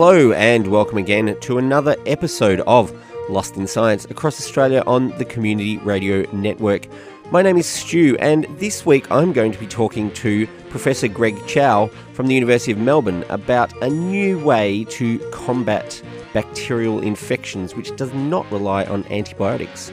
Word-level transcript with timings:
Hello, 0.00 0.30
and 0.30 0.68
welcome 0.68 0.96
again 0.96 1.36
to 1.40 1.58
another 1.58 1.96
episode 2.06 2.60
of 2.68 2.92
Lost 3.28 3.56
in 3.56 3.66
Science 3.66 4.04
across 4.04 4.38
Australia 4.38 4.84
on 4.86 5.08
the 5.18 5.24
Community 5.24 5.78
Radio 5.78 6.24
Network. 6.30 6.86
My 7.32 7.42
name 7.42 7.56
is 7.56 7.66
Stu, 7.66 8.16
and 8.20 8.44
this 8.60 8.86
week 8.86 9.10
I'm 9.10 9.32
going 9.32 9.50
to 9.50 9.58
be 9.58 9.66
talking 9.66 10.12
to 10.12 10.46
Professor 10.70 11.08
Greg 11.08 11.34
Qiao 11.48 11.90
from 12.12 12.28
the 12.28 12.36
University 12.36 12.70
of 12.70 12.78
Melbourne 12.78 13.24
about 13.28 13.72
a 13.82 13.90
new 13.90 14.38
way 14.38 14.84
to 14.84 15.18
combat 15.32 16.00
bacterial 16.32 17.00
infections 17.00 17.74
which 17.74 17.96
does 17.96 18.14
not 18.14 18.48
rely 18.52 18.84
on 18.84 19.04
antibiotics. 19.06 19.92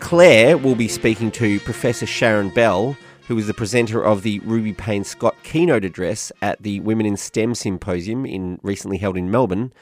Claire 0.00 0.58
will 0.58 0.74
be 0.74 0.88
speaking 0.88 1.30
to 1.30 1.60
Professor 1.60 2.04
Sharon 2.04 2.48
Bell 2.48 2.96
who 3.28 3.34
was 3.34 3.46
the 3.46 3.54
presenter 3.54 4.02
of 4.02 4.22
the 4.22 4.38
Ruby 4.40 4.72
Payne 4.72 5.04
Scott 5.04 5.36
keynote 5.42 5.84
address 5.84 6.30
at 6.40 6.62
the 6.62 6.80
Women 6.80 7.06
in 7.06 7.16
STEM 7.16 7.54
Symposium 7.54 8.24
in 8.24 8.58
recently 8.62 8.98
held 8.98 9.16
in 9.16 9.30
Melbourne. 9.30 9.72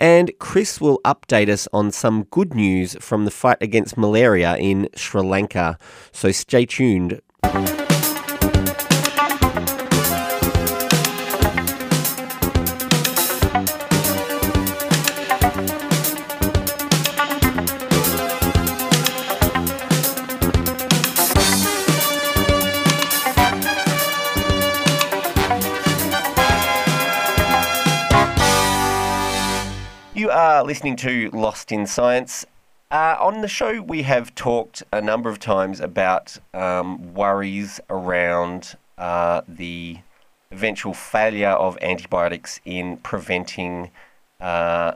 And 0.00 0.32
Chris 0.38 0.80
will 0.80 1.00
update 1.04 1.48
us 1.48 1.68
on 1.72 1.92
some 1.92 2.24
good 2.30 2.54
news 2.54 2.96
from 3.00 3.26
the 3.26 3.30
fight 3.30 3.58
against 3.60 3.98
malaria 3.98 4.56
in 4.56 4.88
Sri 4.94 5.22
Lanka. 5.22 5.78
So 6.10 6.32
stay 6.32 6.66
tuned. 6.66 7.20
Listening 30.70 30.94
to 30.98 31.30
Lost 31.30 31.72
in 31.72 31.84
Science. 31.84 32.46
Uh, 32.92 33.16
on 33.18 33.40
the 33.40 33.48
show, 33.48 33.82
we 33.82 34.02
have 34.02 34.32
talked 34.36 34.84
a 34.92 35.00
number 35.00 35.28
of 35.28 35.40
times 35.40 35.80
about 35.80 36.38
um, 36.54 37.12
worries 37.12 37.80
around 37.90 38.76
uh, 38.96 39.40
the 39.48 39.98
eventual 40.52 40.94
failure 40.94 41.48
of 41.48 41.76
antibiotics 41.82 42.60
in 42.64 42.98
preventing 42.98 43.90
uh, 44.40 44.92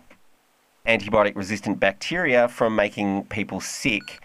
antibiotic 0.86 1.34
resistant 1.34 1.80
bacteria 1.80 2.46
from 2.46 2.76
making 2.76 3.24
people 3.24 3.60
sick. 3.60 4.22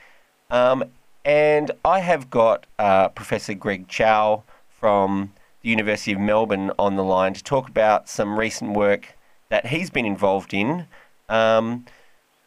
Um, 0.51 0.83
and 1.25 1.71
I 1.83 2.01
have 2.01 2.29
got 2.29 2.67
uh, 2.77 3.09
Professor 3.09 3.55
Greg 3.55 3.87
Qiao 3.87 4.43
from 4.69 5.33
the 5.63 5.69
University 5.69 6.11
of 6.11 6.19
Melbourne 6.19 6.71
on 6.77 6.95
the 6.95 7.03
line 7.03 7.33
to 7.33 7.43
talk 7.43 7.67
about 7.67 8.07
some 8.07 8.37
recent 8.37 8.73
work 8.73 9.17
that 9.49 9.65
he's 9.65 9.89
been 9.89 10.05
involved 10.05 10.53
in 10.53 10.85
um, 11.29 11.85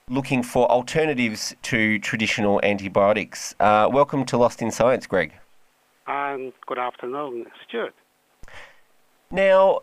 looking 0.08 0.42
for 0.42 0.70
alternatives 0.70 1.55
to 1.62 1.98
traditional 2.00 2.61
antibiotics. 2.62 3.55
Uh, 3.61 3.89
welcome 3.91 4.24
to 4.27 4.36
Lost 4.36 4.61
in 4.61 4.70
Science, 4.70 5.06
Greg. 5.06 5.33
Um, 6.06 6.52
good 6.66 6.78
afternoon, 6.78 7.47
Stuart. 7.66 7.94
Now, 9.30 9.80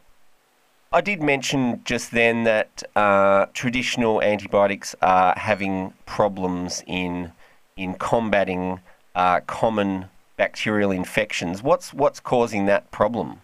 I 0.91 1.01
did 1.01 1.23
mention 1.23 1.81
just 1.85 2.11
then 2.11 2.43
that 2.43 2.83
uh, 2.95 3.47
traditional 3.53 4.21
antibiotics 4.21 4.95
are 5.01 5.33
having 5.37 5.93
problems 6.05 6.83
in 6.87 7.31
in 7.77 7.93
combating 7.93 8.81
uh, 9.15 9.39
common 9.47 10.09
bacterial 10.35 10.91
infections. 10.91 11.63
What's 11.63 11.93
what's 11.93 12.19
causing 12.19 12.65
that 12.65 12.91
problem? 12.91 13.41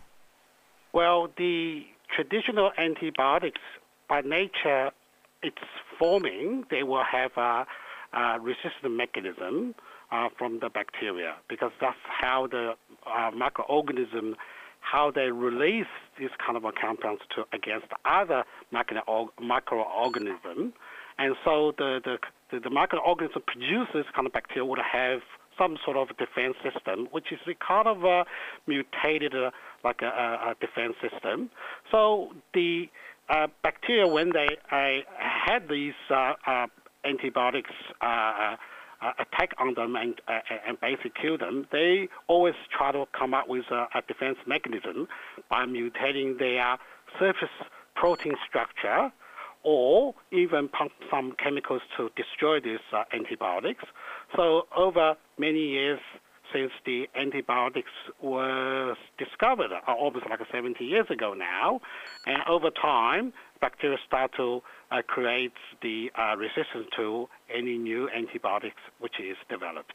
Well, 0.91 1.30
the 1.38 1.85
traditional 2.16 2.72
antibiotics 2.78 3.62
by 4.09 4.22
nature 4.22 4.91
it's 5.45 5.67
forming, 6.00 6.63
they 6.69 6.83
will 6.83 7.03
have 7.03 7.31
a, 7.38 7.66
a 8.13 8.39
resistant 8.39 8.95
mechanism 8.95 9.75
uh, 10.11 10.29
from 10.38 10.59
the 10.59 10.69
bacteria 10.69 11.35
because 11.50 11.72
that's 11.79 11.97
how 12.22 12.47
the 12.47 12.73
uh, 13.06 13.31
microorganism 13.31 14.33
how 14.79 15.11
they 15.11 15.31
release 15.31 15.94
these 16.19 16.29
kind 16.45 16.56
of 16.56 16.63
compounds 16.79 17.22
to 17.35 17.44
against 17.53 17.88
other 18.06 18.44
micro 18.72 19.29
microorganism, 19.41 20.73
and 21.17 21.35
so 21.44 21.73
the 21.77 22.00
the 22.03 22.17
the, 22.51 22.59
the 22.59 22.69
microorganism 22.69 23.44
produces 23.45 24.06
kind 24.13 24.27
of 24.27 24.33
bacteria 24.33 24.63
would 24.63 24.79
have 24.79 25.22
some 25.57 25.77
sort 25.83 25.97
of 25.97 26.09
defense 26.17 26.56
system, 26.63 27.07
which 27.12 27.31
is 27.31 27.39
kind 27.66 27.88
of 27.88 28.03
a 28.03 28.25
mutated 28.67 29.33
uh, 29.35 29.51
like 29.83 30.01
a, 30.01 30.06
a 30.06 30.56
defense 30.59 30.95
system. 31.01 31.50
So 31.91 32.29
the 32.53 32.89
uh, 33.29 33.47
bacteria, 33.63 34.07
when 34.07 34.31
they 34.33 34.47
uh, 34.72 35.01
had 35.45 35.69
these 35.69 35.94
uh, 36.09 36.33
uh 36.47 36.67
antibiotics 37.06 37.72
uh, 38.01 38.56
uh, 39.01 39.11
attack 39.19 39.51
on 39.59 39.75
them 39.75 39.95
and, 39.95 40.19
and 40.67 40.79
basically 40.81 41.11
kill 41.22 41.38
them, 41.38 41.67
they 41.72 42.09
always 42.28 42.56
try 42.75 42.91
to 42.91 43.06
come 43.17 43.33
up 43.35 43.47
with 43.47 43.66
a, 43.69 43.88
a 43.94 44.01
defense 44.07 44.38
mechanism 44.47 45.07
by 45.47 45.66
mutating 45.66 46.39
their 46.39 46.78
surface 47.19 47.50
protein 47.95 48.33
structure 48.47 49.11
or 49.61 50.16
even 50.31 50.67
pump 50.67 50.91
some 51.11 51.35
chemicals 51.38 51.81
to 51.95 52.09
destroy 52.16 52.59
these 52.59 52.79
antibiotics. 53.13 53.83
So 54.35 54.67
over 54.75 55.16
many 55.38 55.59
years, 55.59 56.00
since 56.53 56.72
the 56.85 57.07
antibiotics 57.16 57.91
were 58.22 58.95
discovered, 59.17 59.72
uh, 59.72 59.91
almost 59.91 60.25
like 60.29 60.39
70 60.51 60.83
years 60.83 61.07
ago 61.09 61.33
now. 61.33 61.81
And 62.25 62.38
over 62.47 62.69
time, 62.69 63.33
bacteria 63.62 63.98
start 64.06 64.32
to 64.38 64.62
uh, 64.92 65.02
create 65.08 65.54
the 65.82 66.12
uh, 66.18 66.36
resistance 66.36 66.88
to 66.96 67.28
any 67.54 67.78
new 67.78 68.10
antibiotics 68.10 68.82
which 69.00 69.20
is 69.20 69.38
developed. 69.50 69.94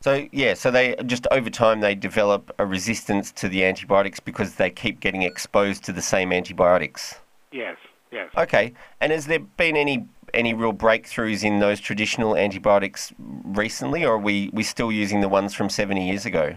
So 0.00 0.26
yeah, 0.30 0.54
so 0.54 0.70
they 0.70 0.94
just 1.06 1.26
over 1.30 1.50
time 1.50 1.80
they 1.80 1.94
develop 1.94 2.54
a 2.58 2.66
resistance 2.66 3.32
to 3.32 3.48
the 3.48 3.64
antibiotics 3.64 4.20
because 4.20 4.56
they 4.56 4.70
keep 4.70 5.00
getting 5.00 5.22
exposed 5.22 5.84
to 5.84 5.92
the 5.92 6.02
same 6.02 6.32
antibiotics. 6.32 7.20
Yes, 7.50 7.76
yes. 8.12 8.30
Okay, 8.36 8.74
and 9.00 9.10
has 9.10 9.26
there 9.26 9.40
been 9.40 9.76
any 9.76 10.06
any 10.34 10.52
real 10.52 10.74
breakthroughs 10.74 11.42
in 11.42 11.60
those 11.60 11.80
traditional 11.80 12.36
antibiotics 12.36 13.12
recently, 13.18 14.04
or 14.04 14.14
are 14.14 14.18
we 14.18 14.50
we 14.52 14.62
still 14.62 14.92
using 14.92 15.22
the 15.22 15.28
ones 15.28 15.54
from 15.54 15.70
70 15.70 16.06
years 16.06 16.26
ago? 16.26 16.56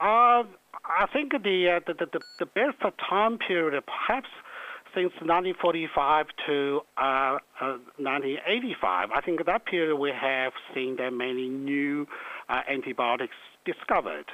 Uh, 0.00 0.44
I 0.88 1.06
think 1.12 1.32
the, 1.32 1.76
uh, 1.76 1.80
the, 1.86 2.06
the, 2.06 2.20
the 2.38 2.46
best 2.46 2.78
time 3.08 3.38
period, 3.38 3.82
perhaps 3.84 4.28
since 4.98 5.12
1945 5.22 6.26
to 6.46 6.80
uh, 6.96 7.38
1985, 7.98 9.10
uh, 9.10 9.14
I 9.14 9.20
think 9.20 9.46
that 9.46 9.64
period 9.64 9.96
we 9.96 10.10
have 10.10 10.52
seen 10.74 10.96
that 10.96 11.12
many 11.12 11.48
new 11.48 12.06
uh, 12.48 12.62
antibiotics 12.68 13.36
discovered 13.64 14.26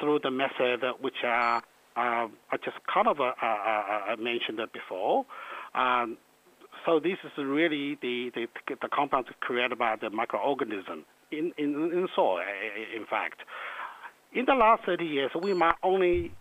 through 0.00 0.18
the 0.24 0.30
method 0.30 0.82
which 1.00 1.22
are 1.24 1.62
uh, 1.96 2.26
I 2.50 2.56
just 2.64 2.76
kind 2.92 3.06
of 3.08 3.18
mentioned 4.18 4.60
before. 4.72 5.24
Um, 5.74 6.16
so 6.86 7.00
this 7.00 7.18
is 7.24 7.32
really 7.38 7.98
the, 8.00 8.30
the, 8.34 8.46
the 8.80 8.88
compounds 8.92 9.28
created 9.40 9.78
by 9.78 9.96
the 10.00 10.08
microorganism 10.08 11.02
in, 11.30 11.52
in, 11.58 11.74
in 11.74 12.08
soil, 12.14 12.40
in 12.94 13.04
fact. 13.06 13.40
In 14.32 14.44
the 14.46 14.54
last 14.54 14.84
30 14.84 15.04
years, 15.04 15.30
we 15.40 15.54
might 15.54 15.74
only 15.82 16.32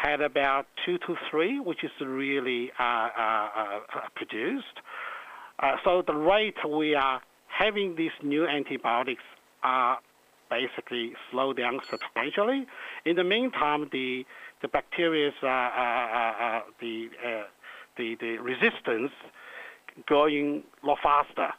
had 0.00 0.20
about 0.20 0.66
two 0.84 0.98
to 0.98 1.16
three, 1.30 1.58
which 1.60 1.82
is 1.82 1.90
really 2.00 2.70
uh, 2.78 2.82
uh, 2.82 3.48
uh, 3.56 3.80
produced. 4.14 4.66
Uh, 5.58 5.76
so 5.84 6.02
the 6.06 6.14
rate 6.14 6.56
we 6.68 6.94
are 6.94 7.20
having 7.48 7.96
these 7.96 8.12
new 8.22 8.46
antibiotics 8.46 9.22
are 9.62 9.98
basically 10.50 11.12
slow 11.30 11.52
down 11.52 11.80
substantially. 11.90 12.66
In 13.04 13.16
the 13.16 13.24
meantime, 13.24 13.88
the 13.92 14.24
the 14.62 14.68
bacteria, 14.68 15.30
uh, 15.42 15.46
uh, 15.46 16.60
the 16.80 17.08
the, 17.96 18.16
the 18.20 18.38
resistance 18.38 19.12
going 20.06 20.62
a 20.82 20.86
lot 20.86 20.98
faster. 21.02 21.52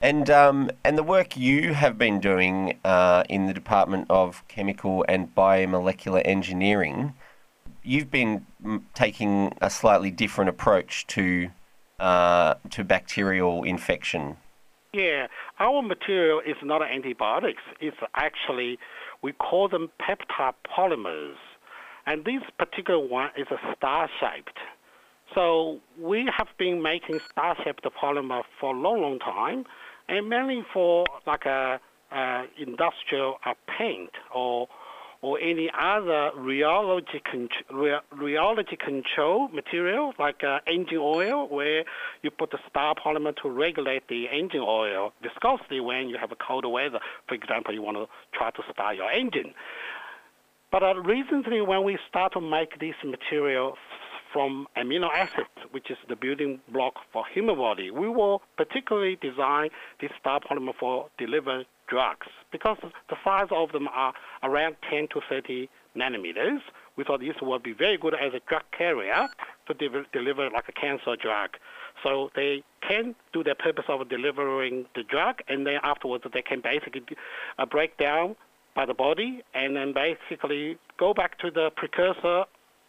And 0.00 0.30
um, 0.30 0.70
and 0.82 0.96
the 0.96 1.02
work 1.02 1.36
you 1.36 1.74
have 1.74 1.98
been 1.98 2.20
doing 2.20 2.78
uh, 2.84 3.24
in 3.28 3.46
the 3.46 3.52
Department 3.52 4.06
of 4.08 4.42
Chemical 4.48 5.04
and 5.08 5.34
Biomolecular 5.34 6.22
Engineering, 6.24 7.12
you've 7.82 8.10
been 8.10 8.46
taking 8.94 9.52
a 9.60 9.70
slightly 9.70 10.10
different 10.10 10.50
approach 10.50 11.06
to 11.08 11.50
uh, 11.98 12.54
to 12.70 12.84
bacterial 12.84 13.62
infection. 13.62 14.36
Yeah, 14.92 15.28
our 15.58 15.82
material 15.82 16.40
is 16.40 16.56
not 16.62 16.82
antibiotics. 16.82 17.62
It's 17.80 17.96
actually 18.14 18.78
we 19.22 19.32
call 19.32 19.68
them 19.68 19.90
peptide 20.00 20.54
polymers, 20.66 21.36
and 22.06 22.24
this 22.24 22.42
particular 22.58 22.98
one 22.98 23.30
is 23.36 23.46
a 23.50 23.74
star 23.76 24.08
shaped. 24.18 24.58
So 25.34 25.78
we 25.98 26.28
have 26.36 26.48
been 26.58 26.82
making 26.82 27.20
star-shaped 27.30 27.86
polymer 28.02 28.42
for 28.58 28.74
a 28.74 28.78
long, 28.78 29.00
long 29.00 29.18
time, 29.20 29.64
and 30.08 30.28
mainly 30.28 30.64
for 30.72 31.06
like 31.26 31.46
a, 31.46 31.80
industrial 32.58 33.36
paint 33.78 34.10
or 34.34 34.66
or 35.22 35.38
any 35.38 35.70
other 35.78 36.30
rheology, 36.38 37.20
con- 37.30 37.48
rheology 37.70 38.78
control 38.78 39.48
material 39.48 40.12
like 40.18 40.42
uh, 40.42 40.58
engine 40.66 40.98
oil, 40.98 41.46
where 41.48 41.84
you 42.22 42.30
put 42.30 42.50
the 42.50 42.58
star 42.68 42.94
polymer 42.94 43.34
to 43.42 43.50
regulate 43.50 44.02
the 44.08 44.26
engine 44.28 44.64
oil 44.66 45.12
viscosity 45.22 45.80
when 45.80 46.08
you 46.08 46.16
have 46.18 46.32
a 46.32 46.36
cold 46.36 46.64
weather. 46.64 47.00
For 47.28 47.34
example, 47.34 47.74
you 47.74 47.82
want 47.82 47.98
to 47.98 48.06
try 48.32 48.50
to 48.50 48.62
start 48.72 48.96
your 48.96 49.10
engine. 49.10 49.52
But 50.72 50.82
uh, 50.82 50.94
recently, 51.00 51.60
when 51.60 51.84
we 51.84 51.98
start 52.08 52.32
to 52.34 52.40
make 52.40 52.78
this 52.78 52.94
material 53.04 53.76
from 54.32 54.68
amino 54.76 55.08
acids, 55.12 55.48
which 55.72 55.90
is 55.90 55.98
the 56.08 56.16
building 56.16 56.60
block 56.72 56.94
for 57.12 57.24
human 57.34 57.56
body, 57.56 57.90
we 57.90 58.08
will 58.08 58.42
particularly 58.56 59.18
design 59.20 59.70
this 60.00 60.10
star 60.20 60.40
polymer 60.40 60.72
for 60.78 61.08
deliver 61.18 61.64
drugs 61.90 62.28
because 62.52 62.78
the 62.82 63.16
size 63.24 63.48
of 63.50 63.72
them 63.72 63.88
are 63.88 64.14
around 64.42 64.76
10 64.88 65.08
to 65.12 65.20
30 65.28 65.68
nanometers. 65.96 66.60
We 66.96 67.04
thought 67.04 67.20
this 67.20 67.36
would 67.42 67.62
be 67.62 67.72
very 67.72 67.98
good 67.98 68.14
as 68.14 68.32
a 68.34 68.40
drug 68.48 68.62
carrier 68.76 69.28
to 69.66 69.74
de- 69.74 70.06
deliver 70.12 70.48
like 70.50 70.68
a 70.68 70.72
cancer 70.72 71.16
drug. 71.20 71.50
So 72.02 72.30
they 72.34 72.62
can 72.86 73.14
do 73.32 73.42
the 73.44 73.54
purpose 73.54 73.84
of 73.88 74.08
delivering 74.08 74.86
the 74.94 75.02
drug, 75.02 75.40
and 75.48 75.66
then 75.66 75.78
afterwards 75.82 76.24
they 76.32 76.42
can 76.42 76.60
basically 76.60 77.02
uh, 77.58 77.66
break 77.66 77.96
down 77.98 78.36
by 78.74 78.86
the 78.86 78.94
body 78.94 79.42
and 79.54 79.76
then 79.76 79.92
basically 79.92 80.78
go 80.98 81.12
back 81.12 81.38
to 81.38 81.50
the 81.50 81.70
precursor 81.76 82.44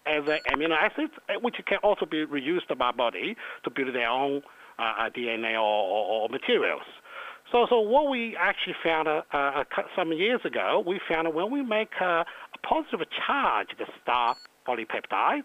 as 0.06 0.24
an 0.28 0.40
amino 0.52 0.76
acids, 0.76 1.14
uh, 1.30 1.34
which 1.42 1.56
can 1.66 1.78
also 1.84 2.06
be 2.06 2.26
reused 2.26 2.76
by 2.78 2.92
body 2.92 3.36
to 3.64 3.70
build 3.70 3.94
their 3.94 4.10
own 4.10 4.42
uh, 4.80 4.94
uh 5.00 5.10
DNA 5.10 5.54
or, 5.54 5.60
or, 5.60 6.22
or, 6.24 6.30
materials. 6.30 6.84
So, 7.52 7.68
so 7.70 7.80
what 7.82 8.10
we 8.10 8.36
actually 8.38 8.76
found 8.82 9.08
uh, 9.08 9.24
uh, 9.34 9.64
some 9.96 10.14
years 10.14 10.40
ago, 10.46 10.84
we 10.86 11.00
found 11.10 11.34
when 11.34 11.52
we 11.52 11.62
make 11.62 11.92
a, 12.00 12.26
a 12.26 12.68
positive 12.68 13.06
charge, 13.26 13.68
the 13.78 13.86
star 14.02 14.36
polypeptides 14.68 15.44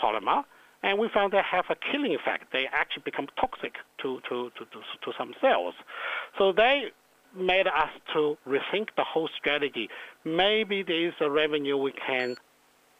polymer, 0.00 0.44
and 0.84 0.98
we 0.98 1.08
found 1.12 1.32
they 1.32 1.40
have 1.48 1.64
a 1.68 1.76
killing 1.90 2.14
effect. 2.14 2.52
They 2.52 2.66
actually 2.72 3.02
become 3.04 3.26
toxic 3.40 3.74
to, 4.02 4.20
to, 4.28 4.50
to, 4.56 4.64
to, 4.64 4.80
to 5.04 5.12
some 5.18 5.34
cells. 5.40 5.74
So 6.38 6.52
they 6.52 6.92
made 7.36 7.66
us 7.66 7.90
to 8.12 8.36
rethink 8.46 8.88
the 8.96 9.04
whole 9.04 9.28
strategy. 9.36 9.88
Maybe 10.24 10.82
there 10.82 11.08
is 11.08 11.14
a 11.20 11.30
revenue 11.30 11.76
we 11.76 11.92
can 11.92 12.36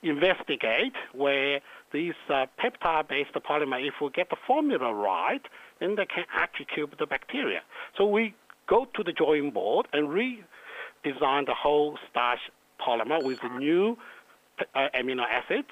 investigate 0.03 0.95
where 1.13 1.61
these 1.93 2.15
uh, 2.29 2.47
peptide-based 2.59 3.35
polymer, 3.35 3.87
if 3.87 3.95
we 4.01 4.11
get 4.11 4.31
the 4.31 4.37
formula 4.47 4.93
right, 4.93 5.43
then 5.83 5.97
they 5.97 6.07
can 6.07 6.25
actually 6.33 6.67
kill 6.75 6.87
the 6.99 7.07
bacteria. 7.07 7.61
So 7.99 8.07
we 8.07 8.35
go 8.69 8.87
to 8.95 9.03
the 9.03 9.13
drawing 9.13 9.51
board 9.51 9.89
and 9.93 10.09
redesign 10.09 11.47
the 11.47 11.55
whole 11.55 11.99
star 12.11 12.37
polymer 12.81 13.23
with 13.23 13.39
new 13.59 13.97
uh, 14.75 14.89
amino 14.95 15.25
acids, 15.29 15.69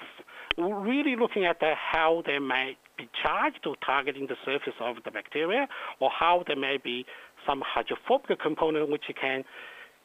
We're 0.57 0.79
really 0.79 1.15
looking 1.15 1.45
at 1.45 1.59
the, 1.59 1.73
how 1.75 2.23
they 2.25 2.39
may 2.39 2.77
be 2.97 3.09
charged 3.23 3.63
to 3.63 3.75
targeting 3.85 4.27
the 4.27 4.35
surface 4.45 4.73
of 4.79 4.97
the 5.05 5.11
bacteria, 5.11 5.67
or 5.99 6.09
how 6.09 6.43
there 6.45 6.55
may 6.55 6.77
be 6.77 7.05
some 7.47 7.63
hydrophobic 7.65 8.39
component 8.39 8.89
which 8.89 9.05
can 9.19 9.43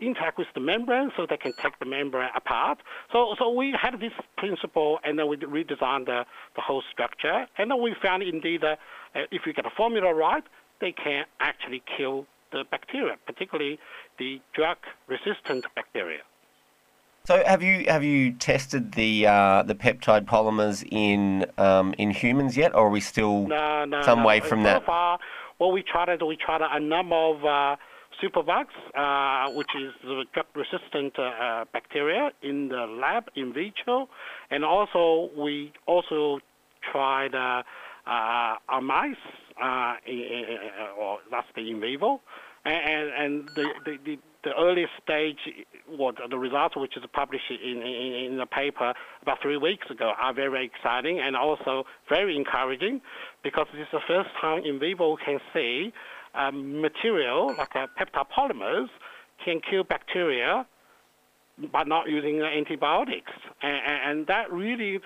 interact 0.00 0.38
with 0.38 0.48
the 0.54 0.60
membrane 0.60 1.10
so 1.16 1.26
they 1.28 1.36
can 1.36 1.52
take 1.62 1.78
the 1.78 1.86
membrane 1.86 2.28
apart. 2.34 2.78
So, 3.12 3.34
so 3.38 3.50
we 3.50 3.74
had 3.80 3.98
this 4.00 4.12
principle 4.36 4.98
and 5.04 5.18
then 5.18 5.28
we 5.28 5.36
redesigned 5.36 6.06
the, 6.06 6.24
the 6.54 6.60
whole 6.60 6.82
structure. 6.92 7.46
And 7.58 7.70
then 7.70 7.80
we 7.80 7.94
found 8.02 8.22
indeed 8.22 8.60
that 8.62 8.78
uh, 9.14 9.20
if 9.30 9.42
you 9.46 9.52
get 9.52 9.64
the 9.64 9.70
formula 9.76 10.12
right, 10.14 10.44
they 10.80 10.92
can 10.92 11.24
actually 11.40 11.82
kill 11.96 12.26
the 12.52 12.64
bacteria, 12.70 13.16
particularly 13.26 13.78
the 14.18 14.40
drug-resistant 14.54 15.66
bacteria. 15.74 16.20
So 17.24 17.42
have 17.44 17.60
you 17.60 17.86
have 17.88 18.04
you 18.04 18.34
tested 18.34 18.92
the 18.92 19.26
uh, 19.26 19.64
the 19.64 19.74
peptide 19.74 20.26
polymers 20.26 20.86
in 20.88 21.44
um, 21.58 21.92
in 21.98 22.10
humans 22.10 22.56
yet, 22.56 22.72
or 22.72 22.86
are 22.86 22.90
we 22.90 23.00
still 23.00 23.48
no, 23.48 23.84
no, 23.84 24.00
some 24.02 24.20
no. 24.20 24.26
way 24.26 24.38
from 24.38 24.60
so 24.60 24.64
that? 24.64 24.86
Far, 24.86 25.18
what 25.58 25.72
we 25.72 25.82
tried, 25.82 26.22
we 26.22 26.36
tried 26.36 26.60
a 26.62 26.78
number 26.78 27.16
of 27.16 27.44
uh, 27.44 27.76
superbugs, 28.22 28.76
uh, 28.94 29.52
which 29.52 29.70
is 29.76 29.92
the 30.02 30.24
drug-resistant 30.32 31.18
uh, 31.18 31.64
bacteria 31.72 32.30
in 32.42 32.68
the 32.68 32.86
lab 32.86 33.24
in 33.34 33.52
vitro, 33.52 34.08
and 34.50 34.64
also 34.64 35.30
we 35.36 35.72
also 35.86 36.38
tried 36.92 37.34
uh, 37.34 37.62
uh, 38.08 38.80
mice, 38.80 39.16
uh, 39.62 39.94
or 40.98 41.18
that's 41.30 41.46
the 41.54 41.70
in 41.70 41.80
vivo, 41.80 42.20
and, 42.64 43.10
and 43.18 43.48
the, 43.54 43.68
the, 43.84 43.96
the 44.04 44.18
the 44.46 44.52
early 44.56 44.86
stage, 45.02 45.38
what 45.88 46.14
the 46.30 46.38
results, 46.38 46.76
which 46.76 46.96
is 46.96 47.02
published 47.12 47.50
in, 47.50 47.82
in, 47.82 48.30
in 48.30 48.38
the 48.38 48.46
paper 48.46 48.94
about 49.20 49.38
three 49.42 49.56
weeks 49.56 49.90
ago, 49.90 50.12
are 50.22 50.32
very 50.32 50.64
exciting 50.64 51.18
and 51.18 51.34
also 51.34 51.82
very 52.08 52.36
encouraging 52.36 53.00
because 53.42 53.66
this 53.72 53.82
is 53.82 53.88
the 53.92 54.00
first 54.06 54.28
time 54.40 54.62
in 54.64 54.78
vivo 54.78 55.16
can 55.16 55.40
see 55.52 55.92
um, 56.36 56.80
material 56.80 57.54
like 57.56 57.74
uh, 57.74 57.86
peptide 57.98 58.26
polymers 58.36 58.88
can 59.44 59.60
kill 59.68 59.84
bacteria 59.84 60.66
by 61.72 61.84
not 61.84 62.08
using 62.08 62.42
antibiotics, 62.42 63.32
and, 63.62 63.80
and 64.04 64.26
that 64.26 64.52
really 64.52 65.00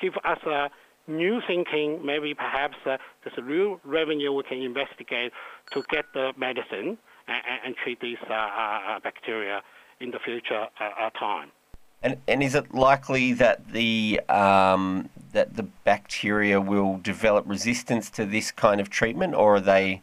gives 0.00 0.16
us 0.24 0.38
a 0.46 0.70
new 1.08 1.40
thinking. 1.46 2.04
Maybe 2.04 2.34
perhaps 2.34 2.76
uh, 2.86 2.96
there's 3.22 3.36
a 3.38 3.42
real 3.42 3.80
revenue 3.84 4.32
we 4.32 4.44
can 4.44 4.58
investigate 4.58 5.32
to 5.72 5.82
get 5.90 6.04
the 6.14 6.32
medicine 6.36 6.98
and, 7.28 7.60
and 7.64 7.76
treat 7.82 8.00
these 8.00 8.18
uh, 8.28 8.34
uh, 8.34 9.00
bacteria 9.00 9.62
in 10.00 10.10
the 10.10 10.18
future 10.18 10.66
uh, 10.80 11.10
time. 11.10 11.50
And, 12.02 12.18
and 12.28 12.42
is 12.42 12.54
it 12.54 12.74
likely 12.74 13.32
that 13.32 13.72
the 13.72 14.20
um, 14.28 15.08
that 15.32 15.56
the 15.56 15.62
bacteria 15.62 16.60
will 16.60 16.98
develop 16.98 17.48
resistance 17.48 18.10
to 18.10 18.26
this 18.26 18.52
kind 18.52 18.80
of 18.80 18.90
treatment, 18.90 19.34
or 19.34 19.56
are 19.56 19.60
they 19.60 20.02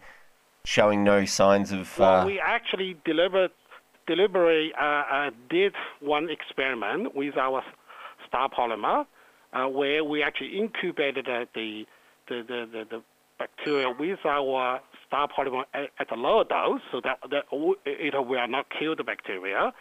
showing 0.66 1.04
no 1.04 1.26
signs 1.26 1.72
of? 1.72 1.98
Well, 1.98 2.26
we 2.26 2.40
actually 2.40 2.98
delivered, 3.06 3.52
deliberately 4.08 4.74
uh, 4.80 4.84
uh, 4.84 5.30
did 5.50 5.74
one 6.00 6.30
experiment 6.30 7.16
with 7.16 7.38
our 7.38 7.64
star 8.28 8.50
polymer, 8.50 9.06
uh, 9.54 9.68
where 9.68 10.04
we 10.04 10.24
actually 10.24 10.58
incubated 10.58 11.26
the 11.26 11.86
the, 12.28 12.44
the, 12.48 12.66
the, 12.72 12.86
the 12.90 13.04
bacteria 13.38 13.90
with 13.98 14.20
our 14.26 14.80
star 15.08 15.28
polymer 15.28 15.64
at, 15.74 15.90
at 16.00 16.12
a 16.12 16.16
lower 16.16 16.44
dose, 16.44 16.82
so 16.92 17.02
that, 17.04 17.20
that 17.30 17.44
it 17.86 18.14
will 18.14 18.48
not 18.48 18.68
kill 18.78 18.96
the 18.96 19.04
bacteria. 19.04 19.74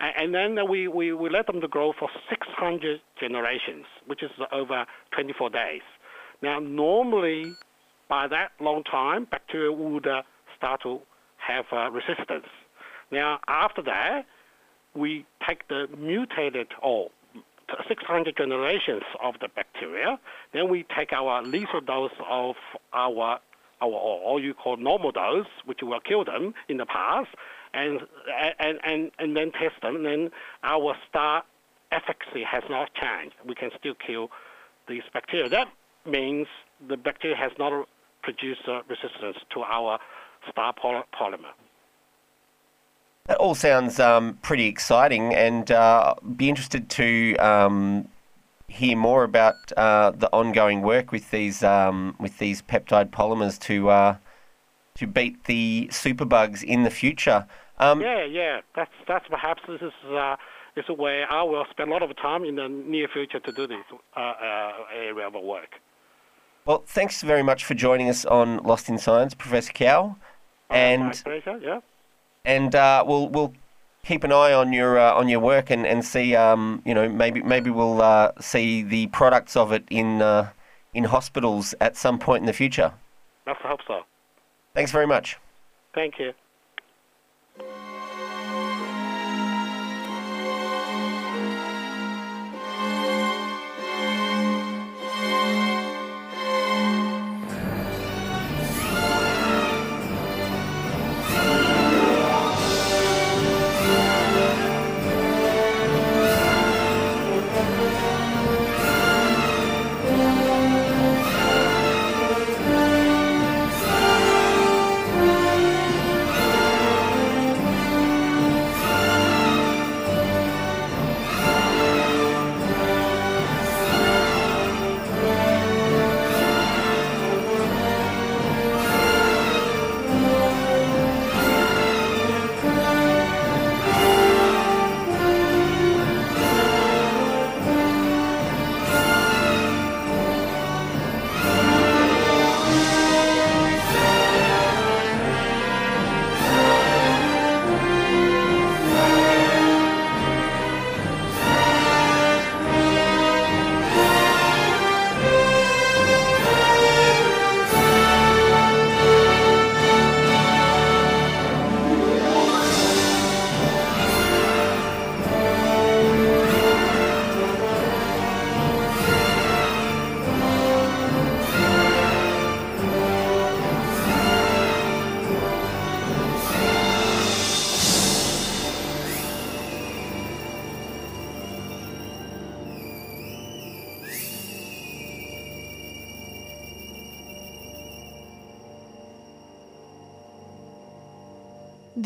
And, 0.00 0.34
and 0.34 0.56
then 0.56 0.68
we, 0.68 0.88
we, 0.88 1.12
we 1.12 1.28
let 1.28 1.46
them 1.46 1.60
to 1.60 1.68
grow 1.68 1.92
for 1.98 2.08
600 2.30 3.00
generations, 3.20 3.84
which 4.06 4.22
is 4.22 4.30
over 4.52 4.86
24 5.12 5.50
days. 5.50 5.82
Now, 6.42 6.60
normally, 6.60 7.52
by 8.08 8.26
that 8.28 8.52
long 8.60 8.84
time, 8.84 9.26
bacteria 9.30 9.72
would 9.72 10.06
uh, 10.06 10.22
start 10.56 10.82
to 10.82 11.00
have 11.36 11.66
uh, 11.72 11.90
resistance. 11.90 12.46
Now, 13.10 13.40
after 13.46 13.82
that, 13.82 14.26
we 14.94 15.26
take 15.46 15.68
the 15.68 15.86
mutated 15.96 16.68
or 16.82 17.10
600 17.86 18.36
generations 18.36 19.02
of 19.22 19.34
the 19.40 19.48
bacteria. 19.54 20.18
Then 20.52 20.68
we 20.68 20.86
take 20.96 21.12
our 21.12 21.42
lethal 21.42 21.80
dose 21.80 22.10
of 22.28 22.56
our, 22.92 23.40
our 23.80 23.88
or 23.88 24.40
you 24.40 24.54
call 24.54 24.76
normal 24.76 25.12
dose, 25.12 25.46
which 25.64 25.80
will 25.82 26.00
kill 26.00 26.24
them 26.24 26.54
in 26.68 26.78
the 26.78 26.86
past, 26.86 27.28
and 27.74 28.00
and 28.58 28.78
and, 28.84 29.10
and 29.18 29.36
then 29.36 29.52
test 29.52 29.80
them. 29.82 29.96
And 29.96 30.06
then 30.06 30.30
our 30.62 30.96
star 31.08 31.44
efficacy 31.92 32.42
has 32.42 32.62
not 32.70 32.90
changed. 32.94 33.36
We 33.46 33.54
can 33.54 33.70
still 33.78 33.94
kill 33.94 34.30
these 34.88 35.02
bacteria. 35.12 35.48
That 35.48 35.68
means 36.06 36.46
the 36.88 36.96
bacteria 36.96 37.36
has 37.36 37.52
not 37.58 37.86
produced 38.28 38.60
resistance 38.88 39.38
to 39.54 39.60
our 39.62 39.98
star 40.50 40.74
polymer. 40.74 41.54
That 43.26 43.38
all 43.38 43.54
sounds 43.54 43.98
um, 43.98 44.38
pretty 44.42 44.66
exciting, 44.66 45.34
and 45.34 45.70
uh, 45.70 46.14
be 46.36 46.48
interested 46.48 46.90
to 46.90 47.36
um, 47.36 48.08
hear 48.68 48.96
more 48.96 49.24
about 49.24 49.54
uh, 49.76 50.10
the 50.10 50.28
ongoing 50.32 50.82
work 50.82 51.10
with 51.10 51.30
these 51.30 51.62
um, 51.62 52.16
with 52.20 52.38
these 52.38 52.60
peptide 52.60 53.10
polymers 53.10 53.58
to 53.60 53.88
uh, 53.88 54.16
to 54.96 55.06
beat 55.06 55.44
the 55.44 55.88
superbugs 55.90 56.62
in 56.62 56.82
the 56.82 56.90
future. 56.90 57.46
Um, 57.78 58.00
yeah, 58.00 58.24
yeah, 58.24 58.60
that's 58.76 58.92
that's 59.06 59.26
perhaps 59.28 59.62
this 59.66 59.80
is 59.80 59.92
uh, 60.10 60.36
this 60.74 60.84
is 60.88 60.98
where 60.98 61.30
I 61.30 61.42
will 61.44 61.64
spend 61.70 61.90
a 61.90 61.92
lot 61.92 62.02
of 62.02 62.14
time 62.16 62.44
in 62.44 62.56
the 62.56 62.68
near 62.68 63.08
future 63.08 63.40
to 63.40 63.52
do 63.52 63.66
this 63.66 63.84
uh, 64.16 64.20
uh, 64.20 64.72
area 64.94 65.26
of 65.26 65.34
work. 65.34 65.80
Well, 66.68 66.84
thanks 66.86 67.22
very 67.22 67.42
much 67.42 67.64
for 67.64 67.72
joining 67.72 68.10
us 68.10 68.26
on 68.26 68.58
Lost 68.58 68.90
in 68.90 68.98
Science, 68.98 69.32
Professor 69.32 69.72
Qiao. 69.72 70.16
and 70.68 71.04
my 71.04 71.12
pleasure, 71.12 71.58
yeah 71.62 71.80
and 72.44 72.74
uh, 72.74 73.04
we'll 73.06 73.28
we'll 73.28 73.54
keep 74.04 74.22
an 74.24 74.32
eye 74.32 74.52
on 74.52 74.72
your 74.74 74.98
uh, 74.98 75.14
on 75.14 75.28
your 75.28 75.40
work 75.40 75.70
and 75.70 75.86
and 75.86 76.04
see 76.04 76.34
um, 76.34 76.82
you 76.84 76.94
know 76.94 77.08
maybe 77.08 77.42
maybe 77.42 77.70
we'll 77.70 78.02
uh, 78.02 78.32
see 78.38 78.82
the 78.82 79.06
products 79.08 79.56
of 79.56 79.72
it 79.72 79.84
in 79.90 80.20
uh, 80.20 80.50
in 80.92 81.04
hospitals 81.04 81.74
at 81.80 81.96
some 81.96 82.18
point 82.18 82.42
in 82.42 82.46
the 82.46 82.52
future. 82.52 82.92
I 83.46 83.54
hope 83.62 83.80
so. 83.86 84.02
Thanks 84.74 84.92
very 84.92 85.06
much. 85.06 85.38
Thank 85.94 86.18
you. 86.18 86.32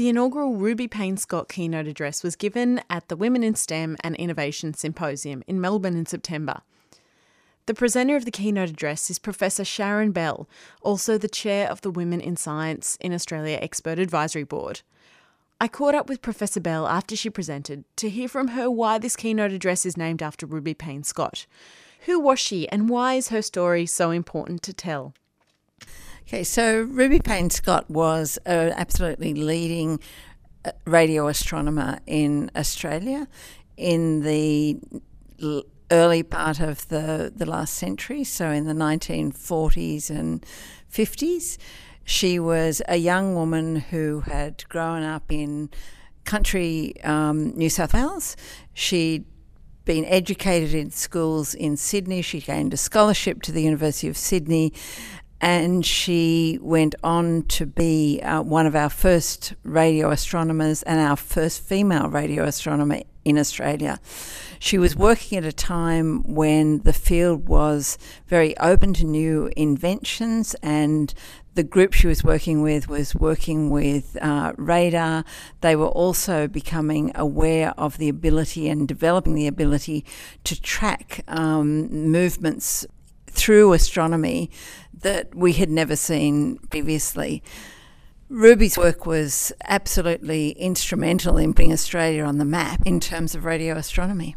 The 0.02 0.09
inaugural 0.09 0.56
Ruby 0.56 0.88
Payne 0.88 1.16
Scott 1.16 1.49
keynote 1.49 1.87
address 1.87 2.25
was 2.25 2.35
given 2.35 2.80
at 2.90 3.06
the 3.06 3.14
Women 3.14 3.44
in 3.44 3.54
STEM 3.54 3.97
and 4.02 4.16
Innovation 4.16 4.75
Symposium 4.75 5.44
in 5.47 5.61
Melbourne 5.61 5.97
in 5.97 6.06
September. 6.06 6.62
The 7.66 7.75
presenter 7.75 8.16
of 8.16 8.25
the 8.25 8.32
keynote 8.32 8.68
address 8.68 9.11
is 9.11 9.21
Professor 9.21 9.64
Sharon 9.64 10.11
Bell, 10.11 10.49
also 10.80 11.18
the 11.18 11.28
chair 11.28 11.71
of 11.71 11.82
the 11.82 11.90
Women 11.92 12.21
in 12.21 12.35
Science 12.35 12.99
in 13.00 13.12
Australia 13.12 13.61
Expert 13.62 14.00
Advisory 14.00 14.42
Board. 14.42 14.80
I 15.61 15.68
caught 15.68 15.94
up 15.94 16.09
with 16.09 16.21
Professor 16.21 16.59
Bell 16.59 16.88
after 16.88 17.14
she 17.14 17.30
presented 17.30 17.85
to 17.94 18.11
hear 18.11 18.26
from 18.26 18.49
her 18.49 18.68
why 18.68 18.99
this 18.99 19.14
keynote 19.14 19.52
address 19.52 19.87
is 19.87 19.97
named 19.97 20.21
after 20.21 20.47
Ruby 20.47 20.75
Payne 20.75 21.04
Scott. 21.04 21.47
Who 22.06 22.18
was 22.18 22.40
she 22.40 22.68
and 22.71 22.88
why 22.88 23.14
is 23.14 23.28
her 23.28 23.40
story 23.40 23.87
so 23.87 24.11
important 24.11 24.64
to 24.64 24.73
tell? 24.73 25.14
Okay, 26.23 26.45
so 26.45 26.83
Ruby 26.83 27.19
Payne 27.19 27.50
Scott 27.50 27.91
was 27.91 28.38
an 28.47 28.73
absolutely 28.76 29.35
leading 29.35 29.99
uh, 30.64 30.71
radio 30.87 31.26
astronomer 31.26 31.99
in 32.07 32.50
Australia 32.57 33.26
in 33.76 34.23
the 34.23 34.79
early 35.91 36.23
part 36.23 36.61
of 36.61 36.88
the, 36.88 37.33
the 37.35 37.45
last 37.45 37.75
century, 37.75 38.25
so 38.25 38.49
in 38.50 38.67
the 38.67 38.73
1940s 38.73 40.11
and 40.11 40.47
50s. 40.91 41.59
She 42.05 42.38
was 42.38 42.81
a 42.88 42.97
young 42.97 43.35
woman 43.35 43.76
who 43.76 44.21
had 44.21 44.67
grown 44.69 45.02
up 45.02 45.31
in 45.31 45.71
country 46.25 46.95
um, 47.02 47.50
New 47.57 47.69
South 47.69 47.93
Wales. 47.95 48.37
She'd 48.73 49.25
been 49.85 50.05
educated 50.05 50.75
in 50.75 50.91
schools 50.91 51.55
in 51.55 51.76
Sydney. 51.76 52.23
She 52.23 52.41
gained 52.41 52.73
a 52.73 52.76
scholarship 52.76 53.43
to 53.43 53.52
the 53.52 53.62
University 53.62 54.09
of 54.09 54.17
Sydney 54.17 54.73
and 55.43 55.85
she 55.85 56.57
went 56.63 56.95
on 57.03 57.43
to 57.43 57.67
be 57.67 58.21
uh, 58.23 58.41
one 58.41 58.65
of 58.65 58.77
our 58.77 58.89
first 58.89 59.55
radio 59.65 60.11
astronomers 60.11 60.85
and 60.85 61.01
our 61.01 61.17
first 61.17 61.63
female 61.63 62.09
radio 62.09 62.45
astronomer 62.45 63.01
in 63.25 63.37
Australia. 63.37 63.99
She 64.61 64.79
was 64.79 64.95
working 64.95 65.39
at 65.39 65.45
a 65.45 65.53
time 65.53 66.23
when 66.23 66.83
the 66.83 66.93
field 66.93 67.49
was 67.49 67.99
very 68.29 68.57
open 68.59 68.95
to 68.95 69.05
new 69.05 69.51
inventions, 69.57 70.55
and 70.63 71.13
the 71.55 71.65
group 71.65 71.93
she 71.93 72.07
was 72.07 72.23
working 72.23 72.63
with 72.63 72.89
was 72.89 73.13
working 73.15 73.69
with 73.69 74.17
uh, 74.23 74.53
radar. 74.57 75.25
They 75.61 75.75
were 75.75 75.89
also 75.89 76.47
becoming 76.47 77.11
aware 77.17 77.75
of 77.77 77.99
the 77.99 78.09
ability 78.09 78.69
and 78.69 78.87
developing 78.87 79.35
the 79.35 79.49
ability 79.49 80.05
to 80.45 80.61
track 80.61 81.25
um, 81.27 81.89
movements 81.91 82.87
through 83.33 83.73
astronomy 83.73 84.51
that 84.95 85.35
we 85.35 85.55
had 85.55 85.71
never 85.71 85.97
seen 85.97 86.59
previously. 86.71 87.43
Ruby's 88.29 88.79
work 88.79 89.05
was 89.05 89.53
absolutely 89.67 90.51
instrumental 90.51 91.37
in 91.37 91.53
putting 91.53 91.73
Australia 91.73 92.25
on 92.25 92.39
the 92.39 92.45
map 92.45 92.81
in 92.87 93.01
terms 93.01 93.35
of 93.35 93.45
radio 93.45 93.77
astronomy. 93.77 94.37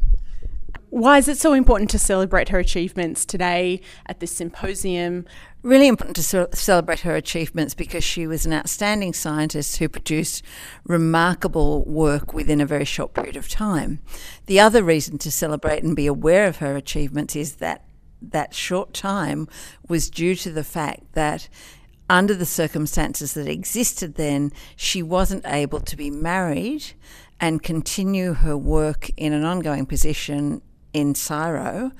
Why 0.89 1.17
is 1.17 1.27
it 1.27 1.37
so 1.37 1.53
important 1.53 1.89
to 1.91 1.99
celebrate 1.99 2.49
her 2.49 2.59
achievements 2.59 3.25
today 3.25 3.81
at 4.05 4.19
this 4.19 4.31
symposium? 4.31 5.25
Really 5.61 5.87
important 5.87 6.15
to 6.15 6.49
celebrate 6.53 7.01
her 7.01 7.15
achievements 7.15 7.73
because 7.73 8.03
she 8.03 8.27
was 8.27 8.45
an 8.45 8.53
outstanding 8.53 9.13
scientist 9.13 9.77
who 9.77 9.89
produced 9.89 10.43
remarkable 10.85 11.83
work 11.85 12.33
within 12.33 12.61
a 12.61 12.65
very 12.65 12.85
short 12.85 13.13
period 13.13 13.35
of 13.35 13.49
time. 13.49 13.99
The 14.45 14.59
other 14.59 14.83
reason 14.83 15.17
to 15.19 15.31
celebrate 15.31 15.83
and 15.83 15.95
be 15.95 16.07
aware 16.07 16.47
of 16.47 16.57
her 16.57 16.75
achievements 16.75 17.35
is 17.35 17.55
that 17.55 17.84
that 18.31 18.53
short 18.53 18.93
time 18.93 19.47
was 19.87 20.09
due 20.09 20.35
to 20.35 20.51
the 20.51 20.63
fact 20.63 21.13
that 21.13 21.49
under 22.09 22.35
the 22.35 22.45
circumstances 22.45 23.33
that 23.33 23.47
existed 23.47 24.15
then, 24.15 24.51
she 24.75 25.01
wasn't 25.01 25.45
able 25.47 25.79
to 25.79 25.95
be 25.95 26.11
married 26.11 26.93
and 27.39 27.63
continue 27.63 28.33
her 28.33 28.57
work 28.57 29.09
in 29.17 29.33
an 29.33 29.43
ongoing 29.43 29.85
position 29.85 30.61
in 30.93 31.13
CSIRO. 31.13 31.91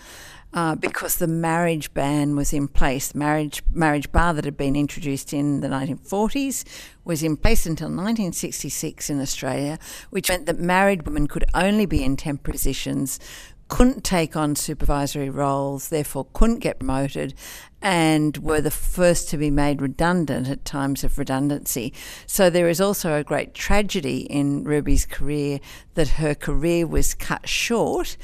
Uh, 0.53 0.73
because 0.73 1.17
the 1.17 1.27
marriage 1.27 1.93
ban 1.93 2.33
was 2.33 2.53
in 2.53 2.65
place. 2.65 3.13
Marriage 3.13 3.61
marriage 3.73 4.09
bar 4.13 4.33
that 4.33 4.45
had 4.45 4.55
been 4.55 4.73
introduced 4.73 5.33
in 5.33 5.59
the 5.59 5.67
1940s 5.67 6.63
was 7.03 7.21
in 7.21 7.35
place 7.35 7.65
until 7.65 7.87
1966 7.87 9.09
in 9.09 9.19
Australia, 9.19 9.77
which 10.11 10.29
meant 10.29 10.45
that 10.45 10.57
married 10.57 11.05
women 11.05 11.27
could 11.27 11.43
only 11.53 11.85
be 11.85 12.01
in 12.01 12.15
temporary 12.15 12.53
positions 12.53 13.19
couldn't 13.67 14.03
take 14.03 14.35
on 14.35 14.55
supervisory 14.55 15.29
roles, 15.29 15.89
therefore 15.89 16.27
couldn't 16.33 16.59
get 16.59 16.79
promoted, 16.79 17.33
and 17.81 18.37
were 18.37 18.61
the 18.61 18.71
first 18.71 19.29
to 19.29 19.37
be 19.37 19.49
made 19.49 19.81
redundant 19.81 20.47
at 20.47 20.65
times 20.65 21.03
of 21.03 21.17
redundancy. 21.17 21.93
So 22.25 22.49
there 22.49 22.69
is 22.69 22.81
also 22.81 23.15
a 23.15 23.23
great 23.23 23.53
tragedy 23.53 24.19
in 24.21 24.63
Ruby's 24.63 25.05
career 25.05 25.59
that 25.95 26.09
her 26.09 26.35
career 26.35 26.87
was 26.87 27.13
cut 27.13 27.47
short 27.47 28.17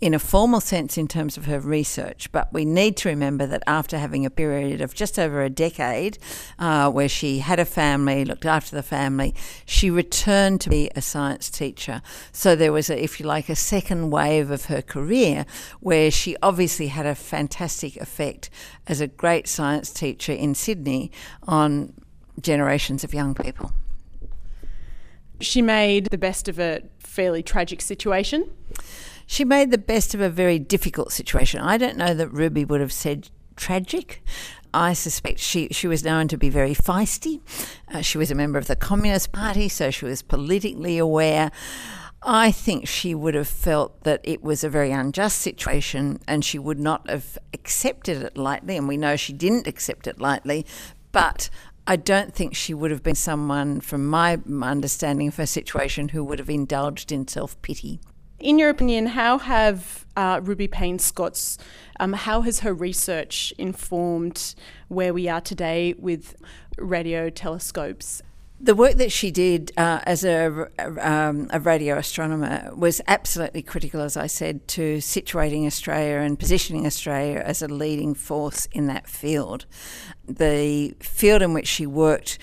in 0.00 0.14
a 0.14 0.18
formal 0.18 0.60
sense 0.60 0.96
in 0.96 1.08
terms 1.08 1.36
of 1.36 1.46
her 1.46 1.58
research, 1.58 2.30
but 2.30 2.52
we 2.52 2.64
need 2.64 2.96
to 2.96 3.08
remember 3.08 3.46
that 3.46 3.62
after 3.66 3.98
having 3.98 4.24
a 4.24 4.30
period 4.30 4.80
of 4.80 4.94
just 4.94 5.18
over 5.18 5.42
a 5.42 5.50
decade 5.50 6.18
uh, 6.58 6.88
where 6.88 7.08
she 7.08 7.40
had 7.40 7.58
a 7.58 7.64
family, 7.64 8.24
looked 8.24 8.46
after 8.46 8.76
the 8.76 8.82
family, 8.82 9.34
she 9.66 9.90
returned 9.90 10.60
to 10.60 10.70
be 10.70 10.88
a 10.94 11.02
science 11.02 11.50
teacher. 11.50 12.00
So 12.30 12.54
there 12.54 12.72
was, 12.72 12.90
a, 12.90 13.02
if 13.02 13.18
you 13.18 13.26
like, 13.26 13.48
a 13.48 13.56
second 13.56 14.10
wave 14.10 14.52
of 14.52 14.66
her 14.66 14.82
career 14.82 15.44
where 15.80 16.12
she 16.12 16.36
obviously 16.42 16.88
had 16.88 17.06
a 17.06 17.16
fantastic 17.16 17.96
effect 17.96 18.50
as 18.86 19.00
a 19.00 19.08
great 19.08 19.48
science 19.48 19.92
teacher 19.92 20.32
in 20.32 20.54
Sydney 20.54 21.10
on 21.48 21.92
generations 22.40 23.02
of 23.02 23.12
young 23.12 23.34
people. 23.34 23.72
She 25.40 25.60
made 25.60 26.06
the 26.06 26.18
best 26.18 26.48
of 26.48 26.60
a 26.60 26.82
fairly 27.00 27.42
tragic 27.42 27.80
situation 27.80 28.48
she 29.28 29.44
made 29.44 29.70
the 29.70 29.76
best 29.78 30.14
of 30.14 30.22
a 30.22 30.30
very 30.30 30.58
difficult 30.58 31.12
situation. 31.12 31.60
I 31.60 31.76
don't 31.76 31.98
know 31.98 32.14
that 32.14 32.30
Ruby 32.30 32.64
would 32.64 32.80
have 32.80 32.94
said 32.94 33.28
tragic. 33.56 34.22
I 34.72 34.94
suspect 34.94 35.38
she, 35.38 35.68
she 35.70 35.86
was 35.86 36.02
known 36.02 36.28
to 36.28 36.38
be 36.38 36.48
very 36.48 36.74
feisty. 36.74 37.42
Uh, 37.92 38.00
she 38.00 38.16
was 38.16 38.30
a 38.30 38.34
member 38.34 38.58
of 38.58 38.68
the 38.68 38.74
Communist 38.74 39.30
Party, 39.30 39.68
so 39.68 39.90
she 39.90 40.06
was 40.06 40.22
politically 40.22 40.96
aware. 40.96 41.50
I 42.22 42.50
think 42.50 42.88
she 42.88 43.14
would 43.14 43.34
have 43.34 43.48
felt 43.48 44.02
that 44.04 44.22
it 44.24 44.42
was 44.42 44.64
a 44.64 44.70
very 44.70 44.92
unjust 44.92 45.40
situation 45.40 46.20
and 46.26 46.42
she 46.42 46.58
would 46.58 46.78
not 46.80 47.08
have 47.08 47.36
accepted 47.52 48.22
it 48.22 48.38
lightly. 48.38 48.78
And 48.78 48.88
we 48.88 48.96
know 48.96 49.14
she 49.16 49.34
didn't 49.34 49.66
accept 49.66 50.06
it 50.06 50.18
lightly. 50.18 50.64
But 51.12 51.50
I 51.86 51.96
don't 51.96 52.34
think 52.34 52.56
she 52.56 52.72
would 52.72 52.90
have 52.90 53.02
been 53.02 53.14
someone, 53.14 53.82
from 53.82 54.08
my 54.08 54.38
understanding 54.62 55.28
of 55.28 55.36
her 55.36 55.46
situation, 55.46 56.08
who 56.08 56.24
would 56.24 56.38
have 56.38 56.50
indulged 56.50 57.12
in 57.12 57.28
self 57.28 57.60
pity. 57.60 58.00
In 58.40 58.56
your 58.58 58.70
opinion, 58.70 59.06
how 59.06 59.38
have 59.38 60.06
uh, 60.16 60.40
Ruby 60.42 60.68
Payne 60.68 61.00
Scott's, 61.00 61.58
um, 61.98 62.12
how 62.12 62.42
has 62.42 62.60
her 62.60 62.72
research 62.72 63.52
informed 63.58 64.54
where 64.86 65.12
we 65.12 65.28
are 65.28 65.40
today 65.40 65.94
with 65.98 66.36
radio 66.76 67.30
telescopes? 67.30 68.22
The 68.60 68.76
work 68.76 68.94
that 68.94 69.10
she 69.10 69.30
did 69.32 69.72
uh, 69.76 70.00
as 70.04 70.24
a, 70.24 70.68
um, 71.00 71.48
a, 71.50 71.60
radio 71.60 71.96
astronomer 71.96 72.72
was 72.74 73.00
absolutely 73.06 73.62
critical, 73.62 74.00
as 74.00 74.16
I 74.16 74.26
said, 74.26 74.66
to 74.68 74.98
situating 74.98 75.64
Australia 75.66 76.18
and 76.18 76.36
positioning 76.36 76.84
Australia 76.84 77.40
as 77.44 77.62
a 77.62 77.68
leading 77.68 78.14
force 78.14 78.66
in 78.72 78.86
that 78.86 79.08
field. 79.08 79.66
The 80.26 80.94
field 81.00 81.42
in 81.42 81.54
which 81.54 81.68
she 81.68 81.86
worked 81.86 82.38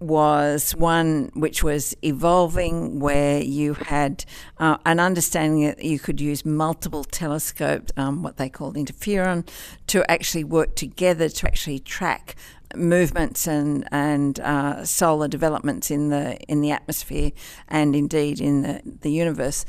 was 0.00 0.74
one 0.74 1.30
which 1.34 1.62
was 1.62 1.94
evolving, 2.02 3.00
where 3.00 3.42
you 3.42 3.74
had 3.74 4.24
uh, 4.58 4.78
an 4.86 4.98
understanding 4.98 5.66
that 5.66 5.84
you 5.84 5.98
could 5.98 6.20
use 6.20 6.44
multiple 6.44 7.04
telescopes, 7.04 7.92
um, 7.96 8.22
what 8.22 8.38
they 8.38 8.48
called 8.48 8.76
interferon, 8.76 9.46
to 9.86 10.10
actually 10.10 10.44
work 10.44 10.74
together 10.74 11.28
to 11.28 11.46
actually 11.46 11.78
track 11.78 12.34
movements 12.74 13.46
and 13.46 13.86
and 13.90 14.40
uh, 14.40 14.84
solar 14.84 15.28
developments 15.28 15.90
in 15.90 16.08
the 16.08 16.36
in 16.48 16.60
the 16.60 16.70
atmosphere 16.70 17.32
and 17.68 17.94
indeed 17.94 18.40
in 18.40 18.62
the, 18.62 18.80
the 19.02 19.10
universe. 19.10 19.64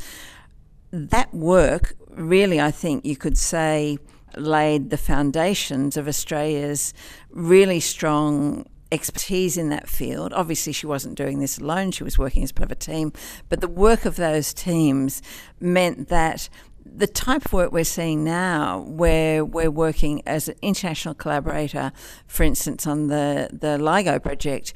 That 0.92 1.34
work 1.34 1.96
really, 2.10 2.60
I 2.60 2.72
think 2.72 3.06
you 3.06 3.16
could 3.16 3.38
say, 3.38 3.98
laid 4.36 4.90
the 4.90 4.98
foundations 4.98 5.98
of 5.98 6.08
Australia's 6.08 6.94
really 7.30 7.80
strong 7.80 8.66
expertise 8.92 9.58
in 9.58 9.70
that 9.70 9.88
field. 9.88 10.34
Obviously, 10.34 10.74
she 10.74 10.86
wasn't 10.86 11.16
doing 11.16 11.40
this 11.40 11.58
alone, 11.58 11.92
she 11.92 12.04
was 12.04 12.18
working 12.18 12.44
as 12.44 12.52
part 12.52 12.68
of 12.68 12.72
a 12.72 12.80
team. 12.80 13.14
But 13.50 13.62
the 13.62 13.68
work 13.68 14.06
of 14.06 14.16
those 14.16 14.54
teams 14.54 15.22
meant 15.60 16.10
that 16.10 16.50
the 16.84 17.08
type 17.08 17.46
of 17.46 17.54
work 17.54 17.72
we're 17.72 17.84
seeing 17.84 18.24
now, 18.24 18.82
where 18.82 19.46
we're 19.46 19.72
working 19.72 20.22
as 20.26 20.48
an 20.48 20.56
international 20.62 21.14
collaborator, 21.14 21.92
for 22.28 22.44
instance, 22.44 22.88
on 22.88 23.08
the, 23.08 23.50
the 23.52 23.78
LIGO 23.78 24.22
project, 24.22 24.74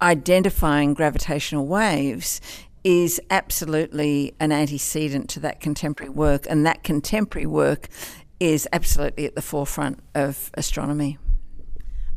identifying 0.00 0.94
gravitational 0.94 1.66
waves 1.66 2.40
is 2.84 3.20
absolutely 3.30 4.34
an 4.40 4.50
antecedent 4.50 5.28
to 5.30 5.40
that 5.40 5.60
contemporary 5.60 6.10
work, 6.10 6.46
and 6.48 6.66
that 6.66 6.82
contemporary 6.82 7.46
work 7.46 7.88
is 8.40 8.66
absolutely 8.72 9.24
at 9.24 9.36
the 9.36 9.42
forefront 9.42 10.00
of 10.14 10.50
astronomy. 10.54 11.18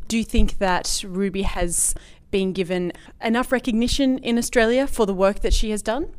Do 0.07 0.17
you 0.17 0.24
think 0.24 0.59
that 0.59 1.03
Ruby 1.07 1.43
has 1.43 1.95
been 2.31 2.53
given 2.53 2.91
enough 3.21 3.51
recognition 3.51 4.17
in 4.19 4.38
Australia 4.38 4.88
for 4.88 5.05
the 5.05 5.13
work 5.13 5.39
that 5.39 5.53
she 5.53 5.71
has 5.71 5.81
done? 5.81 6.13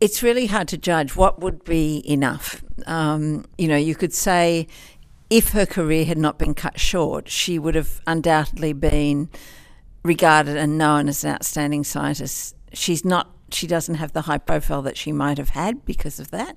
It's 0.00 0.22
really 0.22 0.46
hard 0.46 0.68
to 0.68 0.78
judge 0.78 1.14
what 1.16 1.40
would 1.40 1.64
be 1.64 2.02
enough. 2.10 2.62
Um, 2.86 3.44
you 3.56 3.68
know, 3.68 3.76
you 3.76 3.94
could 3.94 4.12
say 4.12 4.66
if 5.30 5.50
her 5.50 5.64
career 5.64 6.04
had 6.04 6.18
not 6.18 6.38
been 6.38 6.54
cut 6.54 6.78
short, 6.78 7.28
she 7.28 7.58
would 7.58 7.74
have 7.74 8.00
undoubtedly 8.06 8.72
been 8.72 9.30
regarded 10.04 10.56
and 10.56 10.76
known 10.76 11.08
as 11.08 11.24
an 11.24 11.30
outstanding 11.30 11.84
scientist. 11.84 12.54
She's 12.72 13.04
not. 13.04 13.30
She 13.50 13.66
doesn't 13.66 13.96
have 13.96 14.12
the 14.12 14.22
high 14.22 14.38
profile 14.38 14.82
that 14.82 14.96
she 14.96 15.12
might 15.12 15.38
have 15.38 15.50
had 15.50 15.84
because 15.84 16.18
of 16.18 16.30
that. 16.30 16.56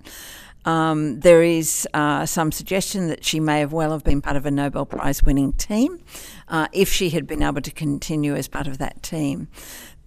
Um, 0.65 1.19
there 1.19 1.43
is 1.43 1.88
uh, 1.93 2.25
some 2.25 2.51
suggestion 2.51 3.08
that 3.08 3.23
she 3.23 3.39
may 3.39 3.60
have 3.60 3.71
well 3.71 3.91
have 3.91 4.04
been 4.04 4.21
part 4.21 4.36
of 4.36 4.45
a 4.45 4.51
Nobel 4.51 4.86
Prize 4.86 5.23
winning 5.23 5.54
team 5.54 5.99
uh, 6.47 6.67
if 6.73 6.91
she 6.91 7.12
had 7.12 7.28
been 7.28 7.43
able 7.43 7.62
to 7.62 7.71
continue 7.71 8.36
as 8.36 8.47
part 8.47 8.67
of 8.67 8.80
that 8.80 9.01
team. 9.04 9.47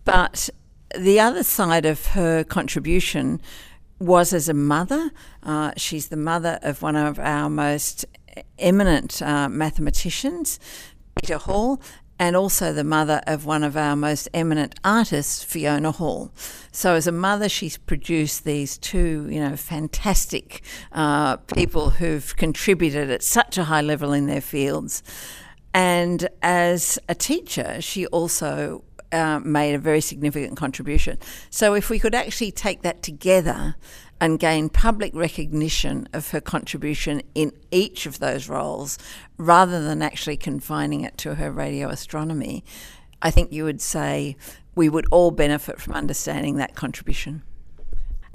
But 0.04 0.50
the 0.96 1.20
other 1.20 1.42
side 1.42 1.86
of 1.86 2.06
her 2.08 2.44
contribution 2.44 3.40
was 3.98 4.32
as 4.32 4.48
a 4.48 4.54
mother. 4.54 5.10
Uh, 5.42 5.72
she's 5.76 6.08
the 6.08 6.16
mother 6.16 6.58
of 6.62 6.82
one 6.82 6.96
of 6.96 7.18
our 7.18 7.48
most 7.48 8.04
eminent 8.58 9.20
uh, 9.22 9.48
mathematicians, 9.48 10.58
Peter 11.16 11.38
Hall, 11.38 11.80
and 12.18 12.34
also 12.34 12.72
the 12.72 12.84
mother 12.84 13.22
of 13.26 13.46
one 13.46 13.62
of 13.62 13.76
our 13.76 13.94
most 13.94 14.28
eminent 14.34 14.74
artists, 14.84 15.42
Fiona 15.42 15.92
Hall. 15.92 16.32
So, 16.72 16.94
as 16.94 17.06
a 17.06 17.12
mother, 17.12 17.48
she's 17.48 17.76
produced 17.76 18.44
these 18.44 18.76
two, 18.76 19.28
you 19.30 19.40
know, 19.40 19.56
fantastic 19.56 20.62
uh, 20.92 21.36
people 21.36 21.90
who've 21.90 22.36
contributed 22.36 23.10
at 23.10 23.22
such 23.22 23.56
a 23.58 23.64
high 23.64 23.82
level 23.82 24.12
in 24.12 24.26
their 24.26 24.40
fields. 24.40 25.02
And 25.72 26.28
as 26.42 26.98
a 27.08 27.14
teacher, 27.14 27.80
she 27.80 28.06
also 28.06 28.82
uh, 29.12 29.40
made 29.40 29.74
a 29.74 29.78
very 29.78 30.00
significant 30.00 30.56
contribution. 30.56 31.18
So, 31.50 31.74
if 31.74 31.88
we 31.90 31.98
could 31.98 32.14
actually 32.14 32.50
take 32.50 32.82
that 32.82 33.02
together 33.02 33.76
and 34.20 34.38
gain 34.38 34.68
public 34.68 35.14
recognition 35.14 36.08
of 36.12 36.30
her 36.30 36.40
contribution 36.40 37.22
in 37.34 37.52
each 37.70 38.06
of 38.06 38.18
those 38.18 38.48
roles 38.48 38.98
rather 39.36 39.82
than 39.82 40.02
actually 40.02 40.36
confining 40.36 41.02
it 41.02 41.16
to 41.18 41.36
her 41.36 41.52
radio 41.52 41.88
astronomy, 41.88 42.64
I 43.22 43.30
think 43.30 43.52
you 43.52 43.64
would 43.64 43.80
say 43.80 44.36
we 44.74 44.88
would 44.88 45.06
all 45.10 45.30
benefit 45.30 45.80
from 45.80 45.94
understanding 45.94 46.56
that 46.56 46.74
contribution. 46.74 47.42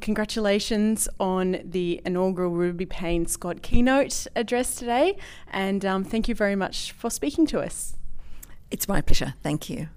Congratulations 0.02 1.08
on 1.18 1.62
the 1.64 2.02
inaugural 2.06 2.52
Ruby 2.52 2.86
Payne 2.86 3.26
Scott 3.26 3.62
keynote 3.62 4.28
address 4.36 4.76
today, 4.76 5.18
and 5.50 5.86
um, 5.86 6.04
thank 6.04 6.28
you 6.28 6.36
very 6.36 6.58
much 6.58 6.92
for 6.92 7.10
speaking 7.10 7.46
to 7.48 7.62
us. 7.62 7.96
It's 8.70 8.88
my 8.90 9.00
pleasure. 9.00 9.36
Thank 9.42 9.70
you. 9.70 9.88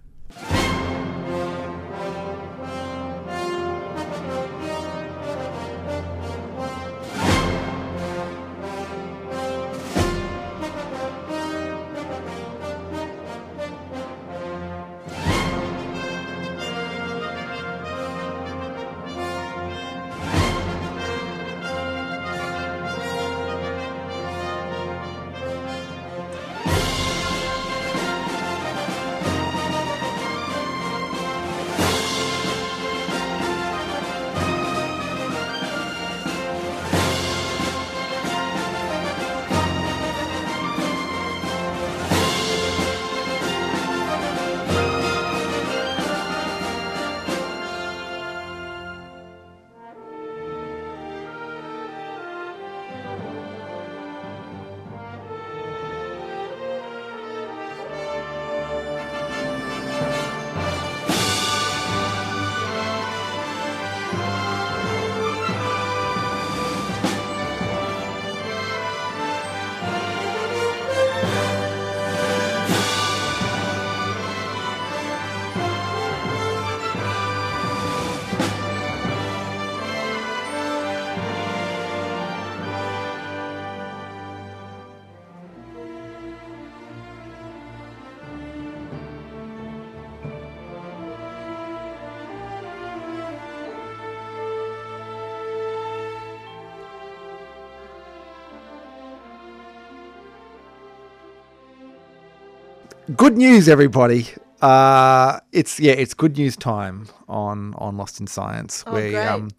Good 103.15 103.37
news, 103.39 103.69
everybody. 103.69 104.27
Uh, 104.61 105.39
it's 105.53 105.79
yeah, 105.79 105.93
it's 105.93 106.13
good 106.13 106.37
news 106.37 106.57
time 106.57 107.07
on 107.29 107.73
on 107.75 107.97
Lost 107.97 108.19
in 108.19 108.27
Science. 108.27 108.83
Oh, 108.85 108.91
great. 108.91 109.15
um, 109.15 109.51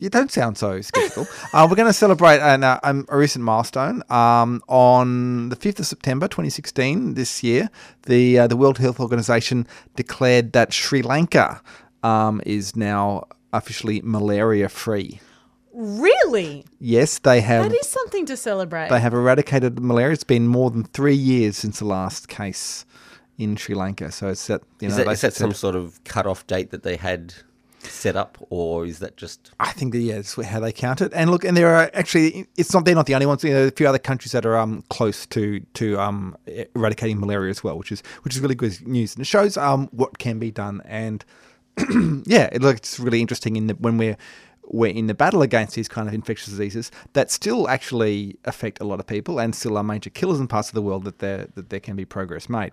you 0.00 0.10
don't 0.10 0.32
sound 0.32 0.58
so 0.58 0.80
skeptical. 0.80 1.28
uh, 1.52 1.68
we're 1.70 1.76
going 1.76 1.88
to 1.88 1.92
celebrate 1.92 2.40
an, 2.40 2.64
uh, 2.64 2.80
um, 2.82 3.06
a 3.10 3.16
recent 3.16 3.44
milestone. 3.44 4.02
Um, 4.10 4.60
on 4.66 5.50
the 5.50 5.56
fifth 5.56 5.78
of 5.78 5.86
September, 5.86 6.26
2016, 6.26 7.14
this 7.14 7.44
year, 7.44 7.70
the 8.06 8.40
uh, 8.40 8.46
the 8.48 8.56
World 8.56 8.78
Health 8.78 8.98
Organization 8.98 9.68
declared 9.94 10.52
that 10.52 10.72
Sri 10.72 11.00
Lanka 11.00 11.62
um, 12.02 12.42
is 12.44 12.74
now 12.74 13.28
officially 13.52 14.00
malaria 14.02 14.68
free. 14.68 15.20
Really? 15.74 16.64
Yes, 16.78 17.18
they 17.18 17.40
have. 17.40 17.68
That 17.68 17.76
is 17.76 17.88
something 17.88 18.26
to 18.26 18.36
celebrate. 18.36 18.90
They 18.90 19.00
have 19.00 19.12
eradicated 19.12 19.80
malaria. 19.80 20.12
It's 20.12 20.24
been 20.24 20.46
more 20.46 20.70
than 20.70 20.84
three 20.84 21.16
years 21.16 21.56
since 21.56 21.80
the 21.80 21.84
last 21.84 22.28
case 22.28 22.86
in 23.38 23.56
Sri 23.56 23.74
Lanka. 23.74 24.12
So 24.12 24.28
it's 24.28 24.46
that 24.46 24.62
you 24.80 24.88
know 24.88 24.92
Is 24.92 24.96
that, 24.98 25.06
they 25.06 25.12
is 25.12 25.20
that 25.22 25.34
some 25.34 25.52
sort 25.52 25.74
of 25.74 26.02
cut-off 26.04 26.46
date 26.46 26.70
that 26.70 26.84
they 26.84 26.96
had 26.96 27.34
set 27.80 28.16
up, 28.16 28.38
or 28.50 28.86
is 28.86 29.00
that 29.00 29.16
just 29.16 29.50
I 29.60 29.72
think 29.72 29.92
that 29.92 29.98
yeah, 29.98 30.16
that's 30.16 30.34
how 30.34 30.60
they 30.60 30.72
count 30.72 31.00
it. 31.00 31.12
And 31.12 31.30
look, 31.30 31.44
and 31.44 31.56
there 31.56 31.74
are 31.74 31.90
actually 31.92 32.46
it's 32.56 32.72
not 32.72 32.84
they're 32.84 32.94
not 32.94 33.06
the 33.06 33.14
only 33.14 33.26
ones. 33.26 33.42
You 33.42 33.52
know, 33.52 33.66
a 33.66 33.70
few 33.70 33.88
other 33.88 33.98
countries 33.98 34.32
that 34.32 34.46
are 34.46 34.56
um 34.56 34.84
close 34.90 35.26
to 35.26 35.60
to 35.60 35.98
um 35.98 36.36
eradicating 36.74 37.18
malaria 37.18 37.50
as 37.50 37.64
well, 37.64 37.76
which 37.76 37.92
is 37.92 38.02
which 38.22 38.34
is 38.34 38.40
really 38.40 38.54
good 38.54 38.86
news. 38.86 39.14
And 39.14 39.22
it 39.22 39.26
shows 39.26 39.56
um 39.56 39.88
what 39.90 40.18
can 40.18 40.38
be 40.38 40.50
done. 40.50 40.82
And 40.84 41.24
yeah, 42.26 42.48
it 42.52 42.62
looks 42.62 43.00
really 43.00 43.20
interesting 43.20 43.56
in 43.56 43.66
the, 43.66 43.74
when 43.74 43.98
we're 43.98 44.16
we're 44.68 44.92
in 44.92 45.06
the 45.06 45.14
battle 45.14 45.42
against 45.42 45.74
these 45.74 45.88
kind 45.88 46.08
of 46.08 46.14
infectious 46.14 46.48
diseases 46.48 46.90
that 47.12 47.30
still 47.30 47.68
actually 47.68 48.38
affect 48.44 48.80
a 48.80 48.84
lot 48.84 49.00
of 49.00 49.06
people 49.06 49.38
and 49.38 49.54
still 49.54 49.76
are 49.76 49.84
major 49.84 50.10
killers 50.10 50.40
in 50.40 50.48
parts 50.48 50.68
of 50.68 50.74
the 50.74 50.82
world 50.82 51.04
that 51.04 51.18
there 51.18 51.48
that 51.54 51.70
there 51.70 51.80
can 51.80 51.96
be 51.96 52.04
progress 52.04 52.48
made. 52.48 52.72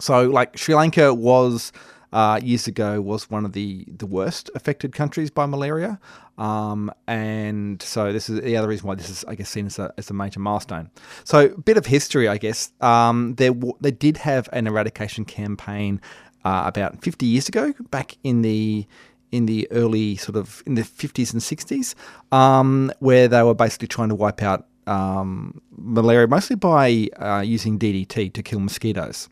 So, 0.00 0.28
like 0.28 0.56
Sri 0.56 0.74
Lanka 0.74 1.12
was 1.12 1.72
uh, 2.12 2.40
years 2.42 2.66
ago 2.66 3.00
was 3.00 3.30
one 3.30 3.44
of 3.44 3.52
the 3.52 3.84
the 3.88 4.06
worst 4.06 4.50
affected 4.54 4.92
countries 4.92 5.30
by 5.30 5.46
malaria, 5.46 5.98
um, 6.38 6.90
and 7.06 7.82
so 7.82 8.12
this 8.12 8.30
is 8.30 8.40
the 8.40 8.56
other 8.56 8.68
reason 8.68 8.86
why 8.86 8.94
this 8.94 9.10
is, 9.10 9.24
I 9.26 9.34
guess, 9.34 9.50
seen 9.50 9.66
as 9.66 9.78
a, 9.78 9.92
as 9.98 10.08
a 10.08 10.14
major 10.14 10.40
milestone. 10.40 10.90
So, 11.24 11.46
a 11.46 11.60
bit 11.60 11.76
of 11.76 11.86
history, 11.86 12.28
I 12.28 12.38
guess. 12.38 12.72
Um, 12.80 13.34
there 13.34 13.52
w- 13.52 13.76
they 13.80 13.90
did 13.90 14.18
have 14.18 14.48
an 14.52 14.66
eradication 14.66 15.24
campaign 15.24 16.00
uh, 16.44 16.62
about 16.66 17.02
50 17.02 17.26
years 17.26 17.48
ago, 17.48 17.74
back 17.90 18.16
in 18.22 18.42
the 18.42 18.86
in 19.32 19.46
the 19.46 19.68
early 19.70 20.16
sort 20.16 20.36
of 20.36 20.62
in 20.66 20.74
the 20.74 20.82
50s 20.82 21.32
and 21.32 21.42
60s, 21.42 21.94
um, 22.32 22.92
where 23.00 23.28
they 23.28 23.42
were 23.42 23.54
basically 23.54 23.88
trying 23.88 24.08
to 24.08 24.14
wipe 24.14 24.42
out 24.42 24.66
um, 24.86 25.60
malaria, 25.76 26.26
mostly 26.26 26.56
by 26.56 27.08
uh, 27.18 27.42
using 27.44 27.78
DDT 27.78 28.32
to 28.32 28.42
kill 28.42 28.60
mosquitoes. 28.60 29.28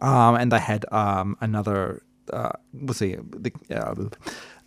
Um, 0.00 0.36
and 0.36 0.52
they 0.52 0.60
had 0.60 0.84
um, 0.92 1.36
another, 1.40 2.02
uh, 2.32 2.52
what's 2.72 3.00
the, 3.00 3.16
the 3.30 3.52
uh, 3.74 3.94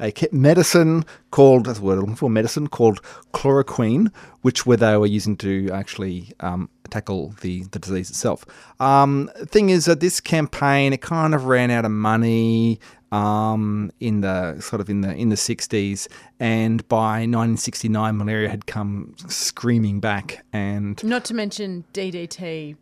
a 0.01 0.13
medicine 0.31 1.05
called 1.29 1.65
that's 1.65 1.79
the 1.79 1.85
word 1.85 1.93
I'm 1.93 1.99
looking 2.01 2.15
for 2.15 2.29
medicine 2.29 2.67
called 2.67 3.01
chloroquine, 3.33 4.11
which 4.41 4.65
where 4.65 4.77
they 4.77 4.97
were 4.97 5.05
using 5.05 5.37
to 5.37 5.69
actually 5.71 6.33
um, 6.39 6.69
tackle 6.89 7.35
the, 7.41 7.63
the 7.65 7.79
disease 7.79 8.09
itself. 8.09 8.45
Um, 8.79 9.29
thing 9.45 9.69
is 9.69 9.85
that 9.85 9.99
this 9.99 10.19
campaign 10.19 10.91
it 10.91 11.01
kind 11.01 11.35
of 11.35 11.45
ran 11.45 11.69
out 11.69 11.85
of 11.85 11.91
money 11.91 12.79
um, 13.12 13.91
in 14.00 14.21
the 14.21 14.60
sort 14.62 14.80
of 14.82 14.89
in 14.89 15.02
the 15.02 15.13
in 15.13 15.30
the 15.30 15.36
60s, 15.36 16.08
and 16.39 16.88
by 16.88 17.21
1969, 17.28 18.17
malaria 18.17 18.50
had 18.50 18.65
come 18.65 19.13
screaming 19.28 20.00
back, 20.00 20.43
and 20.54 21.04
Not 21.04 21.26
to 21.26 21.34
mention 21.34 21.84
DDT 21.93 22.78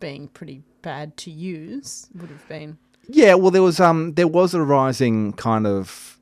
being 0.00 0.28
pretty 0.28 0.62
bad 0.82 1.16
to 1.16 1.30
use 1.30 2.08
would 2.14 2.30
have 2.30 2.46
been. 2.48 2.78
yeah, 3.08 3.34
well, 3.34 3.50
there 3.50 3.62
was 3.62 3.80
um 3.80 4.14
there 4.14 4.28
was 4.28 4.54
a 4.54 4.62
rising 4.62 5.32
kind 5.32 5.66
of 5.66 6.18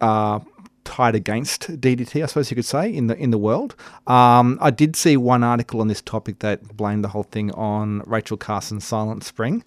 uh, 0.00 0.40
tide 0.84 1.14
against 1.14 1.62
DDT, 1.80 2.22
I 2.22 2.26
suppose 2.26 2.50
you 2.50 2.54
could 2.56 2.64
say, 2.64 2.92
in 2.92 3.06
the 3.06 3.16
in 3.16 3.30
the 3.30 3.38
world. 3.38 3.74
Um, 4.06 4.58
I 4.60 4.70
did 4.70 4.96
see 4.96 5.16
one 5.16 5.42
article 5.42 5.80
on 5.80 5.88
this 5.88 6.02
topic 6.02 6.40
that 6.40 6.76
blamed 6.76 7.02
the 7.04 7.08
whole 7.08 7.22
thing 7.22 7.50
on 7.52 8.02
Rachel 8.06 8.36
Carson's 8.36 8.84
Silent 8.84 9.24
Spring. 9.24 9.64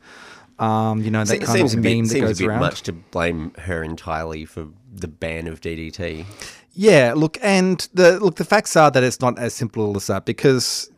Um, 0.59 1.01
you 1.03 1.11
know 1.11 1.19
that 1.19 1.27
Se- 1.27 1.37
kind 1.39 1.57
seems 1.59 1.73
of 1.73 1.79
a 1.79 1.81
bit, 1.83 1.95
meme 1.95 2.05
that 2.05 2.09
seems 2.13 2.21
goes 2.27 2.39
a 2.39 2.43
bit 2.43 2.49
around. 2.49 2.59
much 2.61 2.81
to 2.83 2.93
blame 2.93 3.51
her 3.59 3.83
entirely 3.83 4.45
for 4.45 4.67
the 4.93 5.07
ban 5.07 5.47
of 5.47 5.61
DDT. 5.61 6.25
Yeah, 6.73 7.13
look, 7.15 7.37
and 7.41 7.87
the 7.93 8.19
look, 8.19 8.35
the 8.35 8.45
facts 8.45 8.75
are 8.75 8.89
that 8.91 9.03
it's 9.03 9.19
not 9.21 9.37
as 9.39 9.53
simple 9.53 9.95
as 9.97 10.07
that 10.07 10.25
because, 10.25 10.89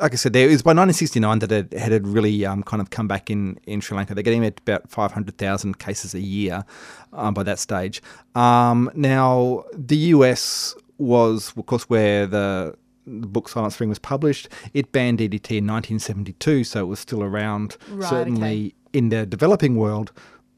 like 0.00 0.12
I 0.12 0.16
said, 0.16 0.32
there 0.32 0.48
it 0.48 0.52
was 0.52 0.62
by 0.62 0.70
1969 0.70 1.38
that 1.40 1.52
it 1.52 1.72
had 1.78 2.06
really 2.06 2.44
um, 2.46 2.62
kind 2.62 2.80
of 2.80 2.90
come 2.90 3.06
back 3.08 3.30
in, 3.30 3.58
in 3.66 3.80
Sri 3.80 3.96
Lanka. 3.96 4.14
They're 4.14 4.22
getting 4.22 4.44
at 4.44 4.60
about 4.60 4.90
500,000 4.90 5.78
cases 5.78 6.14
a 6.14 6.20
year 6.20 6.64
um, 7.12 7.34
by 7.34 7.42
that 7.42 7.58
stage. 7.58 8.02
Um, 8.34 8.90
now, 8.94 9.64
the 9.74 9.96
US 10.14 10.74
was, 10.98 11.52
of 11.56 11.66
course, 11.66 11.84
where 11.84 12.26
the 12.26 12.74
the 13.06 13.26
book 13.28 13.48
Silent 13.48 13.72
Spring 13.72 13.88
was 13.88 14.00
published. 14.00 14.48
It 14.74 14.90
banned 14.90 15.20
DDT 15.20 15.58
in 15.58 15.66
1972, 15.66 16.64
so 16.64 16.80
it 16.80 16.86
was 16.86 16.98
still 16.98 17.22
around, 17.22 17.76
Right, 17.88 18.08
certainly 18.10 18.74
in 18.96 19.10
the 19.10 19.26
developing 19.26 19.76
world 19.76 20.10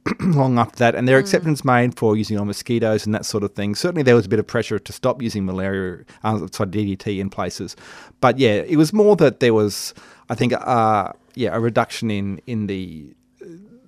long 0.20 0.58
after 0.58 0.78
that, 0.78 0.94
and 0.94 1.08
their 1.08 1.16
are 1.16 1.20
exceptions 1.20 1.64
made 1.64 1.98
for 1.98 2.16
using 2.16 2.38
on 2.38 2.46
mosquitoes 2.46 3.04
and 3.04 3.14
that 3.14 3.26
sort 3.26 3.42
of 3.42 3.52
thing. 3.52 3.74
Certainly, 3.74 4.04
there 4.04 4.14
was 4.14 4.26
a 4.26 4.28
bit 4.28 4.38
of 4.38 4.46
pressure 4.46 4.78
to 4.78 4.92
stop 4.92 5.20
using 5.20 5.44
malaria, 5.44 6.04
uh, 6.22 6.46
sorry, 6.52 6.70
DDT 6.70 7.18
in 7.18 7.30
places, 7.30 7.76
but 8.20 8.38
yeah, 8.38 8.62
it 8.72 8.76
was 8.76 8.92
more 8.92 9.16
that 9.16 9.40
there 9.40 9.52
was, 9.52 9.94
I 10.30 10.34
think, 10.34 10.52
uh, 10.54 11.12
yeah, 11.34 11.54
a 11.54 11.60
reduction 11.60 12.10
in 12.10 12.40
in 12.46 12.68
the 12.68 13.14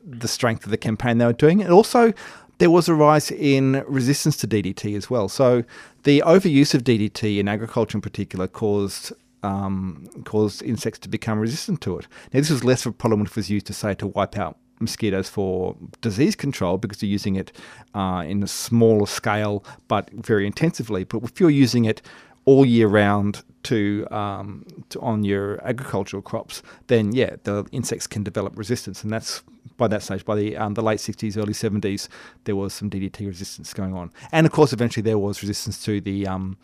the 0.04 0.28
strength 0.28 0.64
of 0.64 0.70
the 0.70 0.78
campaign 0.78 1.18
they 1.18 1.26
were 1.26 1.32
doing, 1.32 1.62
and 1.62 1.72
also 1.72 2.12
there 2.58 2.70
was 2.70 2.88
a 2.88 2.94
rise 2.94 3.30
in 3.30 3.84
resistance 3.86 4.36
to 4.38 4.48
DDT 4.48 4.96
as 4.96 5.08
well. 5.08 5.28
So 5.28 5.64
the 6.02 6.22
overuse 6.26 6.74
of 6.74 6.82
DDT 6.82 7.38
in 7.38 7.48
agriculture, 7.48 7.96
in 7.96 8.02
particular, 8.02 8.46
caused 8.48 9.12
um, 9.42 10.06
caused 10.24 10.62
insects 10.62 10.98
to 11.00 11.08
become 11.08 11.38
resistant 11.38 11.80
to 11.82 11.98
it. 11.98 12.06
Now, 12.32 12.40
this 12.40 12.50
was 12.50 12.64
less 12.64 12.86
of 12.86 12.90
a 12.90 12.96
problem 12.96 13.22
if 13.22 13.28
it 13.30 13.36
was 13.36 13.50
used 13.50 13.66
to 13.66 13.72
say 13.72 13.94
to 13.94 14.06
wipe 14.06 14.36
out 14.38 14.58
mosquitoes 14.80 15.28
for 15.28 15.76
disease 16.00 16.34
control 16.34 16.78
because 16.78 17.02
you're 17.02 17.10
using 17.10 17.36
it 17.36 17.52
uh, 17.94 18.24
in 18.26 18.42
a 18.42 18.46
smaller 18.46 19.06
scale 19.06 19.64
but 19.88 20.10
very 20.10 20.46
intensively. 20.46 21.04
But 21.04 21.22
if 21.22 21.38
you're 21.38 21.50
using 21.50 21.84
it 21.84 22.02
all 22.46 22.64
year 22.64 22.88
round 22.88 23.44
to, 23.64 24.06
um, 24.10 24.64
to 24.88 25.00
on 25.00 25.22
your 25.24 25.62
agricultural 25.66 26.22
crops, 26.22 26.62
then 26.86 27.12
yeah, 27.12 27.36
the 27.44 27.66
insects 27.72 28.06
can 28.06 28.22
develop 28.22 28.56
resistance, 28.56 29.02
and 29.02 29.12
that's 29.12 29.42
by 29.76 29.88
that 29.88 30.02
stage, 30.02 30.24
by 30.24 30.34
the 30.34 30.56
um, 30.56 30.74
the 30.74 30.82
late 30.82 30.98
'60s, 30.98 31.36
early 31.36 31.52
'70s, 31.52 32.08
there 32.44 32.56
was 32.56 32.72
some 32.72 32.88
DDT 32.88 33.26
resistance 33.26 33.74
going 33.74 33.94
on, 33.94 34.10
and 34.32 34.46
of 34.46 34.52
course, 34.52 34.72
eventually 34.72 35.02
there 35.02 35.18
was 35.18 35.42
resistance 35.42 35.82
to 35.84 36.00
the 36.00 36.26
um, 36.26 36.56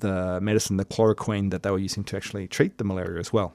the 0.00 0.40
medicine, 0.40 0.76
the 0.76 0.84
chloroquine 0.84 1.50
that 1.50 1.62
they 1.62 1.70
were 1.70 1.78
using 1.78 2.04
to 2.04 2.16
actually 2.16 2.48
treat 2.48 2.78
the 2.78 2.84
malaria 2.84 3.18
as 3.18 3.32
well. 3.32 3.54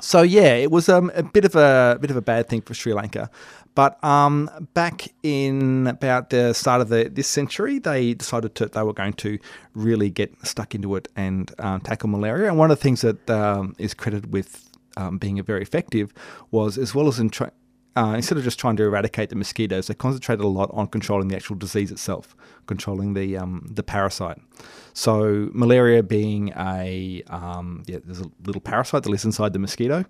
So 0.00 0.22
yeah, 0.22 0.54
it 0.54 0.70
was 0.70 0.88
um, 0.88 1.10
a 1.14 1.22
bit 1.22 1.44
of 1.44 1.56
a 1.56 1.98
bit 2.00 2.10
of 2.10 2.16
a 2.16 2.22
bad 2.22 2.48
thing 2.48 2.60
for 2.60 2.74
Sri 2.74 2.92
Lanka, 2.92 3.30
but 3.74 4.02
um, 4.04 4.50
back 4.74 5.08
in 5.22 5.86
about 5.86 6.28
the 6.30 6.52
start 6.52 6.82
of 6.82 6.90
the 6.90 7.10
this 7.10 7.28
century, 7.28 7.78
they 7.78 8.12
decided 8.12 8.54
to 8.56 8.66
they 8.66 8.82
were 8.82 8.92
going 8.92 9.14
to 9.14 9.38
really 9.74 10.10
get 10.10 10.34
stuck 10.46 10.74
into 10.74 10.96
it 10.96 11.08
and 11.16 11.50
um, 11.58 11.80
tackle 11.80 12.10
malaria. 12.10 12.48
And 12.48 12.58
one 12.58 12.70
of 12.70 12.78
the 12.78 12.82
things 12.82 13.00
that 13.00 13.30
um, 13.30 13.74
is 13.78 13.94
credited 13.94 14.32
with 14.32 14.68
um, 14.98 15.16
being 15.16 15.42
very 15.42 15.62
effective 15.62 16.12
was 16.50 16.76
as 16.76 16.94
well 16.94 17.08
as 17.08 17.18
in 17.18 17.30
tra- 17.30 17.52
uh, 17.96 18.12
instead 18.14 18.36
of 18.36 18.44
just 18.44 18.58
trying 18.58 18.76
to 18.76 18.82
eradicate 18.84 19.30
the 19.30 19.36
mosquitoes, 19.36 19.86
they 19.86 19.94
concentrated 19.94 20.44
a 20.44 20.48
lot 20.48 20.70
on 20.74 20.86
controlling 20.86 21.28
the 21.28 21.36
actual 21.36 21.56
disease 21.56 21.90
itself, 21.90 22.36
controlling 22.66 23.14
the 23.14 23.36
um, 23.38 23.66
the 23.70 23.82
parasite. 23.82 24.38
So 24.92 25.48
malaria 25.52 26.02
being 26.02 26.52
a 26.56 27.22
um, 27.28 27.82
yeah, 27.86 27.98
there's 28.04 28.20
a 28.20 28.30
little 28.44 28.60
parasite 28.60 29.04
that 29.04 29.08
lives 29.08 29.24
inside 29.24 29.54
the 29.54 29.58
mosquito, 29.58 30.04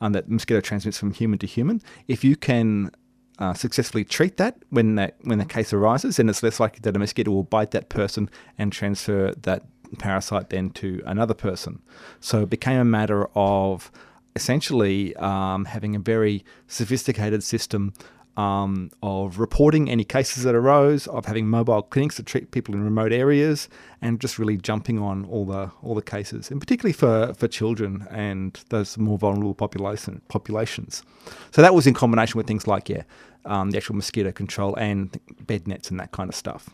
and 0.00 0.14
that 0.14 0.28
mosquito 0.28 0.60
transmits 0.60 0.98
from 0.98 1.12
human 1.12 1.38
to 1.38 1.46
human. 1.46 1.80
If 2.08 2.24
you 2.24 2.34
can 2.34 2.90
uh, 3.38 3.54
successfully 3.54 4.04
treat 4.04 4.36
that 4.38 4.56
when 4.70 4.96
that 4.96 5.16
when 5.22 5.38
the 5.38 5.44
case 5.44 5.72
arises, 5.72 6.16
then 6.16 6.28
it's 6.28 6.42
less 6.42 6.58
likely 6.58 6.80
that 6.82 6.96
a 6.96 6.98
mosquito 6.98 7.30
will 7.30 7.44
bite 7.44 7.70
that 7.70 7.88
person 7.88 8.28
and 8.58 8.72
transfer 8.72 9.32
that 9.42 9.62
parasite 9.98 10.50
then 10.50 10.70
to 10.70 11.02
another 11.06 11.34
person. 11.34 11.80
So 12.20 12.42
it 12.42 12.50
became 12.50 12.80
a 12.80 12.84
matter 12.84 13.28
of 13.34 13.92
essentially 14.36 15.14
um, 15.16 15.64
having 15.64 15.94
a 15.96 15.98
very 15.98 16.44
sophisticated 16.66 17.42
system 17.42 17.92
um, 18.38 18.92
of 19.02 19.40
reporting 19.40 19.90
any 19.90 20.04
cases 20.04 20.44
that 20.44 20.54
arose, 20.54 21.08
of 21.08 21.24
having 21.24 21.48
mobile 21.48 21.82
clinics 21.82 22.14
to 22.16 22.22
treat 22.22 22.52
people 22.52 22.72
in 22.72 22.84
remote 22.84 23.12
areas, 23.12 23.68
and 24.00 24.20
just 24.20 24.38
really 24.38 24.56
jumping 24.56 24.98
on 25.00 25.24
all 25.24 25.44
the 25.44 25.72
all 25.82 25.96
the 25.96 26.02
cases, 26.02 26.48
and 26.50 26.60
particularly 26.60 26.92
for, 26.92 27.34
for 27.34 27.48
children 27.48 28.06
and 28.10 28.60
those 28.68 28.96
more 28.96 29.18
vulnerable 29.18 29.54
population 29.54 30.22
populations. 30.28 31.02
So 31.50 31.62
that 31.62 31.74
was 31.74 31.88
in 31.88 31.94
combination 31.94 32.38
with 32.38 32.46
things 32.46 32.68
like 32.68 32.88
yeah, 32.88 33.02
um, 33.44 33.72
the 33.72 33.78
actual 33.78 33.96
mosquito 33.96 34.30
control 34.30 34.76
and 34.76 35.18
bed 35.44 35.66
nets 35.66 35.90
and 35.90 35.98
that 35.98 36.12
kind 36.12 36.28
of 36.28 36.36
stuff. 36.36 36.70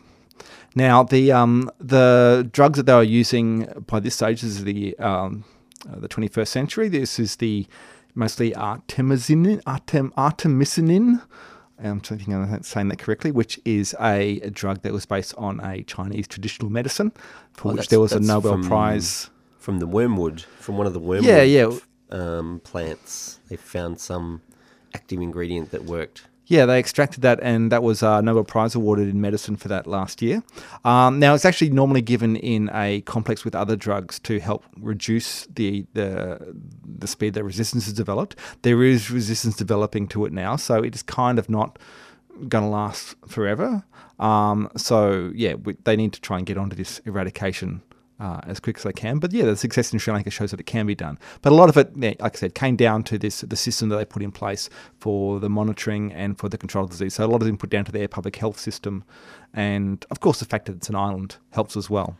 Now 0.75 1.01
the 1.01 1.31
um, 1.31 1.71
the 1.79 2.47
drugs 2.51 2.77
that 2.77 2.85
they 2.85 2.93
were 2.93 3.01
using 3.01 3.67
by 3.87 3.99
this 3.99 4.13
stage 4.13 4.43
is 4.43 4.65
the 4.65 4.95
um, 4.99 5.45
uh, 5.91 5.99
the 5.99 6.07
21st 6.07 6.47
century. 6.47 6.87
This 6.89 7.19
is 7.19 7.37
the 7.37 7.65
mostly 8.13 8.51
artemisinin, 8.51 9.61
artem, 9.65 10.13
artemisinin. 10.17 11.21
I'm 11.77 11.99
thinking 11.99 12.33
I'm 12.33 12.63
saying 12.63 12.87
that 12.89 12.99
correctly, 12.99 13.31
which 13.31 13.59
is 13.65 13.93
a, 13.99 14.39
a 14.39 14.49
drug 14.49 14.81
that 14.83 14.93
was 14.93 15.05
based 15.05 15.33
on 15.37 15.59
a 15.59 15.83
Chinese 15.83 16.27
traditional 16.27 16.69
medicine, 16.71 17.11
for 17.53 17.71
Oh, 17.71 17.75
which 17.75 17.89
there 17.89 17.99
was 17.99 18.13
a 18.13 18.19
Nobel 18.19 18.53
from- 18.53 18.63
Prize. 18.63 19.29
From 19.57 19.79
the 19.79 19.87
wormwood, 19.87 20.41
from 20.59 20.77
one 20.77 20.85
of 20.85 20.93
the 20.93 20.99
wormwood 20.99 21.25
Yeah, 21.25 21.41
yeah. 21.41 21.75
Um, 22.11 22.61
plants, 22.63 23.39
they 23.49 23.55
found 23.55 23.99
some 23.99 24.41
active 24.93 25.19
ingredient 25.19 25.71
that 25.71 25.83
worked. 25.85 26.27
Yeah, 26.47 26.65
they 26.65 26.79
extracted 26.79 27.21
that, 27.23 27.39
and 27.41 27.71
that 27.71 27.81
was 27.81 28.03
a 28.03 28.21
Nobel 28.21 28.43
Prize 28.43 28.75
awarded 28.75 29.09
in 29.09 29.19
medicine 29.19 29.55
for 29.55 29.67
that 29.69 29.87
last 29.87 30.21
year. 30.21 30.43
Um, 30.83 31.17
now, 31.19 31.33
it's 31.33 31.45
actually 31.45 31.71
normally 31.71 32.01
given 32.01 32.35
in 32.35 32.69
a 32.73 33.01
complex 33.01 33.43
with 33.43 33.55
other 33.55 33.75
drugs 33.75 34.19
to 34.19 34.39
help 34.39 34.63
reduce 34.79 35.47
the, 35.47 35.85
the 35.93 36.55
the 36.83 37.07
speed 37.07 37.33
that 37.33 37.43
resistance 37.43 37.87
is 37.87 37.93
developed. 37.93 38.35
There 38.61 38.83
is 38.83 39.09
resistance 39.09 39.55
developing 39.55 40.07
to 40.09 40.25
it 40.25 40.33
now, 40.33 40.55
so 40.55 40.83
it 40.83 40.93
is 40.93 41.01
kind 41.01 41.39
of 41.39 41.49
not 41.49 41.79
going 42.47 42.63
to 42.63 42.69
last 42.69 43.15
forever. 43.27 43.83
Um, 44.19 44.69
so 44.77 45.31
yeah, 45.33 45.55
we, 45.55 45.75
they 45.83 45.95
need 45.95 46.13
to 46.13 46.21
try 46.21 46.37
and 46.37 46.45
get 46.45 46.57
onto 46.57 46.75
this 46.75 46.99
eradication 47.05 47.81
uh, 48.19 48.39
as 48.45 48.59
quick 48.59 48.77
as 48.77 48.83
they 48.83 48.93
can. 48.93 49.19
But 49.19 49.33
yeah, 49.33 49.45
the 49.45 49.57
success 49.57 49.91
in 49.91 49.99
Sri 49.99 50.13
Lanka 50.13 50.29
shows 50.29 50.51
that 50.51 50.59
it 50.59 50.65
can 50.65 50.85
be 50.85 50.95
done. 50.95 51.19
But 51.41 51.51
a 51.51 51.55
lot 51.55 51.69
of 51.69 51.77
it, 51.77 51.97
like 51.99 52.21
I 52.21 52.29
said, 52.39 52.55
came 52.55 52.75
down 52.75 53.03
to 53.03 53.17
this 53.17 53.41
the 53.41 53.55
system 53.55 53.89
that 53.89 53.97
they 53.97 54.05
put 54.05 54.23
in 54.23 54.31
place 54.31 54.69
for 54.99 55.39
the 55.39 55.49
monitoring 55.49 56.11
and 56.13 56.37
for 56.37 56.49
the 56.49 56.57
control 56.57 56.85
of 56.85 56.91
disease. 56.91 57.15
So 57.15 57.25
a 57.25 57.27
lot 57.27 57.41
of 57.41 57.47
them 57.47 57.57
put 57.57 57.69
down 57.69 57.85
to 57.85 57.91
their 57.91 58.07
public 58.07 58.35
health 58.37 58.59
system, 58.59 59.03
and 59.53 60.05
of 60.11 60.19
course 60.19 60.39
the 60.39 60.45
fact 60.45 60.65
that 60.65 60.77
it's 60.77 60.89
an 60.89 60.95
island 60.95 61.37
helps 61.51 61.75
as 61.75 61.89
well. 61.89 62.17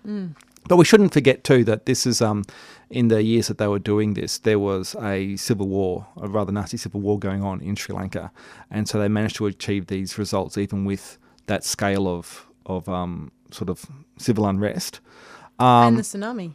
But 0.68 0.78
we 0.78 0.86
shouldn't 0.86 1.14
forget 1.14 1.44
too 1.44 1.64
that 1.66 1.86
this 1.86 2.08
is 2.08 2.22
um, 2.22 2.44
in 2.90 3.10
the 3.10 3.22
years 3.22 3.48
that 3.50 3.60
they 3.60 3.68
were 3.68 3.78
doing 3.78 4.16
this, 4.16 4.40
there 4.40 4.58
was 4.58 4.96
a 5.00 5.36
civil 5.36 5.68
war, 5.68 6.08
a 6.18 6.28
rather 6.28 6.52
nasty 6.52 6.78
civil 6.78 7.02
war 7.02 7.20
going 7.20 7.44
on 7.44 7.62
in 7.62 7.76
Sri 7.76 7.96
Lanka, 7.96 8.32
and 8.72 8.90
so 8.90 9.00
they 9.00 9.08
managed 9.08 9.36
to 9.36 9.46
achieve 9.46 9.88
these 9.88 10.18
results 10.18 10.58
even 10.58 10.84
with 10.84 11.18
that 11.46 11.64
scale 11.64 12.08
of 12.08 12.48
of 12.66 12.90
um, 12.90 13.32
sort 13.52 13.70
of 13.70 13.86
civil 14.18 14.48
unrest. 14.48 15.00
Um, 15.60 15.88
and 15.90 15.98
the 15.98 16.02
tsunami. 16.02 16.54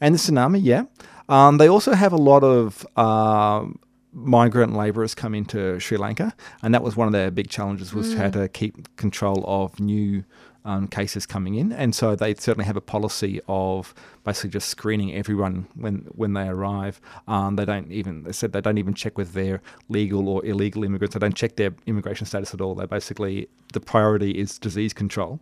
and 0.00 0.14
the 0.14 0.18
tsunami, 0.18 0.60
yeah. 0.62 0.84
Um, 1.28 1.58
they 1.58 1.68
also 1.68 1.92
have 1.94 2.12
a 2.12 2.16
lot 2.16 2.42
of 2.42 2.86
um 2.98 3.78
migrant 4.12 4.74
labourers 4.74 5.14
come 5.14 5.34
into 5.34 5.78
Sri 5.78 5.96
Lanka, 5.96 6.34
and 6.62 6.74
that 6.74 6.82
was 6.82 6.96
one 6.96 7.06
of 7.06 7.12
their 7.12 7.30
big 7.30 7.48
challenges 7.48 7.94
was 7.94 8.14
how 8.14 8.28
to 8.30 8.48
keep 8.48 8.96
control 8.96 9.44
of 9.46 9.78
new 9.78 10.24
um, 10.64 10.88
cases 10.88 11.26
coming 11.26 11.54
in, 11.54 11.72
and 11.72 11.94
so 11.94 12.14
they 12.16 12.34
certainly 12.34 12.64
have 12.66 12.76
a 12.76 12.80
policy 12.80 13.40
of 13.48 13.94
basically 14.24 14.50
just 14.50 14.68
screening 14.68 15.14
everyone 15.14 15.66
when 15.74 16.06
when 16.14 16.34
they 16.34 16.48
arrive. 16.48 17.00
Um, 17.28 17.56
they 17.56 17.64
don't 17.64 17.90
even 17.92 18.24
they 18.24 18.32
said 18.32 18.52
they 18.52 18.60
don't 18.60 18.78
even 18.78 18.94
check 18.94 19.16
with 19.16 19.32
they're 19.32 19.62
legal 19.88 20.28
or 20.28 20.44
illegal 20.44 20.84
immigrants. 20.84 21.14
They 21.14 21.20
don't 21.20 21.36
check 21.36 21.56
their 21.56 21.72
immigration 21.86 22.26
status 22.26 22.52
at 22.52 22.60
all. 22.60 22.74
They 22.74 22.86
basically 22.86 23.48
the 23.72 23.80
priority 23.80 24.32
is 24.32 24.58
disease 24.58 24.92
control, 24.92 25.40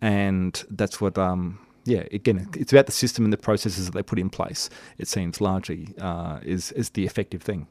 and 0.00 0.64
that's 0.70 1.00
what. 1.00 1.18
Um, 1.18 1.58
yeah, 1.88 2.04
again, 2.12 2.48
it's 2.54 2.72
about 2.72 2.86
the 2.86 2.92
system 2.92 3.24
and 3.24 3.32
the 3.32 3.38
processes 3.38 3.86
that 3.86 3.94
they 3.94 4.02
put 4.02 4.18
in 4.18 4.28
place. 4.28 4.68
It 4.98 5.08
seems 5.08 5.40
largely 5.40 5.94
uh, 6.00 6.40
is 6.42 6.72
is 6.72 6.90
the 6.90 7.06
effective 7.06 7.42
thing. 7.42 7.66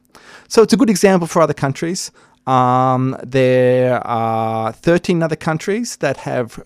So 0.48 0.62
it's 0.64 0.74
a 0.74 0.78
good 0.78 0.90
example 0.90 1.28
for 1.28 1.42
other 1.42 1.54
countries. 1.54 2.12
Um, 2.48 3.18
there 3.22 4.06
are 4.08 4.72
13 4.72 5.22
other 5.22 5.36
countries 5.36 5.98
that 5.98 6.16
have 6.18 6.64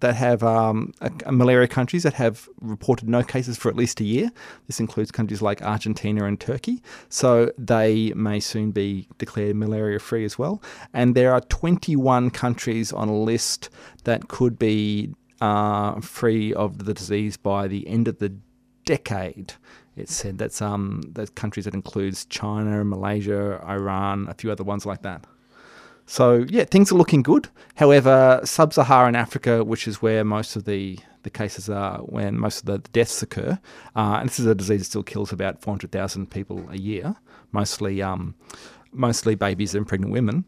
that 0.00 0.16
have 0.16 0.42
um, 0.42 0.92
a, 1.00 1.10
a 1.26 1.32
malaria 1.32 1.68
countries 1.68 2.02
that 2.02 2.14
have 2.14 2.48
reported 2.60 3.08
no 3.08 3.22
cases 3.22 3.56
for 3.56 3.68
at 3.68 3.76
least 3.76 4.00
a 4.00 4.04
year. 4.04 4.32
This 4.66 4.80
includes 4.80 5.12
countries 5.12 5.40
like 5.40 5.62
Argentina 5.62 6.24
and 6.24 6.40
Turkey. 6.40 6.82
So 7.08 7.52
they 7.56 8.12
may 8.16 8.40
soon 8.40 8.72
be 8.72 9.08
declared 9.18 9.54
malaria 9.54 10.00
free 10.00 10.24
as 10.24 10.36
well. 10.36 10.60
And 10.92 11.14
there 11.14 11.32
are 11.32 11.40
21 11.42 12.30
countries 12.30 12.92
on 12.92 13.08
a 13.08 13.16
list 13.16 13.70
that 14.04 14.28
could 14.28 14.58
be 14.58 15.14
uh, 15.40 16.00
free 16.00 16.52
of 16.54 16.84
the 16.84 16.94
disease 16.94 17.36
by 17.36 17.68
the 17.68 17.86
end 17.88 18.08
of 18.08 18.18
the 18.18 18.32
decade. 18.84 19.54
It 19.96 20.08
said 20.08 20.38
that's 20.38 20.62
um 20.62 21.02
that's 21.12 21.30
countries 21.30 21.64
that 21.64 21.74
includes 21.74 22.24
China, 22.26 22.84
Malaysia, 22.84 23.62
Iran, 23.66 24.28
a 24.28 24.34
few 24.34 24.50
other 24.50 24.64
ones 24.64 24.86
like 24.86 25.02
that. 25.02 25.26
So 26.06 26.44
yeah, 26.48 26.64
things 26.64 26.90
are 26.90 26.96
looking 26.96 27.22
good. 27.22 27.48
However, 27.76 28.40
sub-Saharan 28.44 29.14
Africa, 29.14 29.62
which 29.62 29.86
is 29.86 30.02
where 30.02 30.24
most 30.24 30.56
of 30.56 30.64
the 30.64 30.98
the 31.22 31.30
cases 31.30 31.68
are, 31.68 31.98
when 31.98 32.38
most 32.38 32.60
of 32.60 32.66
the 32.66 32.78
deaths 32.90 33.22
occur, 33.22 33.58
uh, 33.94 34.16
and 34.20 34.28
this 34.28 34.40
is 34.40 34.46
a 34.46 34.54
disease 34.54 34.80
that 34.80 34.86
still 34.86 35.02
kills 35.02 35.32
about 35.32 35.60
400,000 35.60 36.30
people 36.30 36.66
a 36.70 36.78
year, 36.78 37.14
mostly 37.52 38.00
um, 38.00 38.34
mostly 38.92 39.34
babies 39.34 39.74
and 39.74 39.86
pregnant 39.86 40.12
women. 40.12 40.44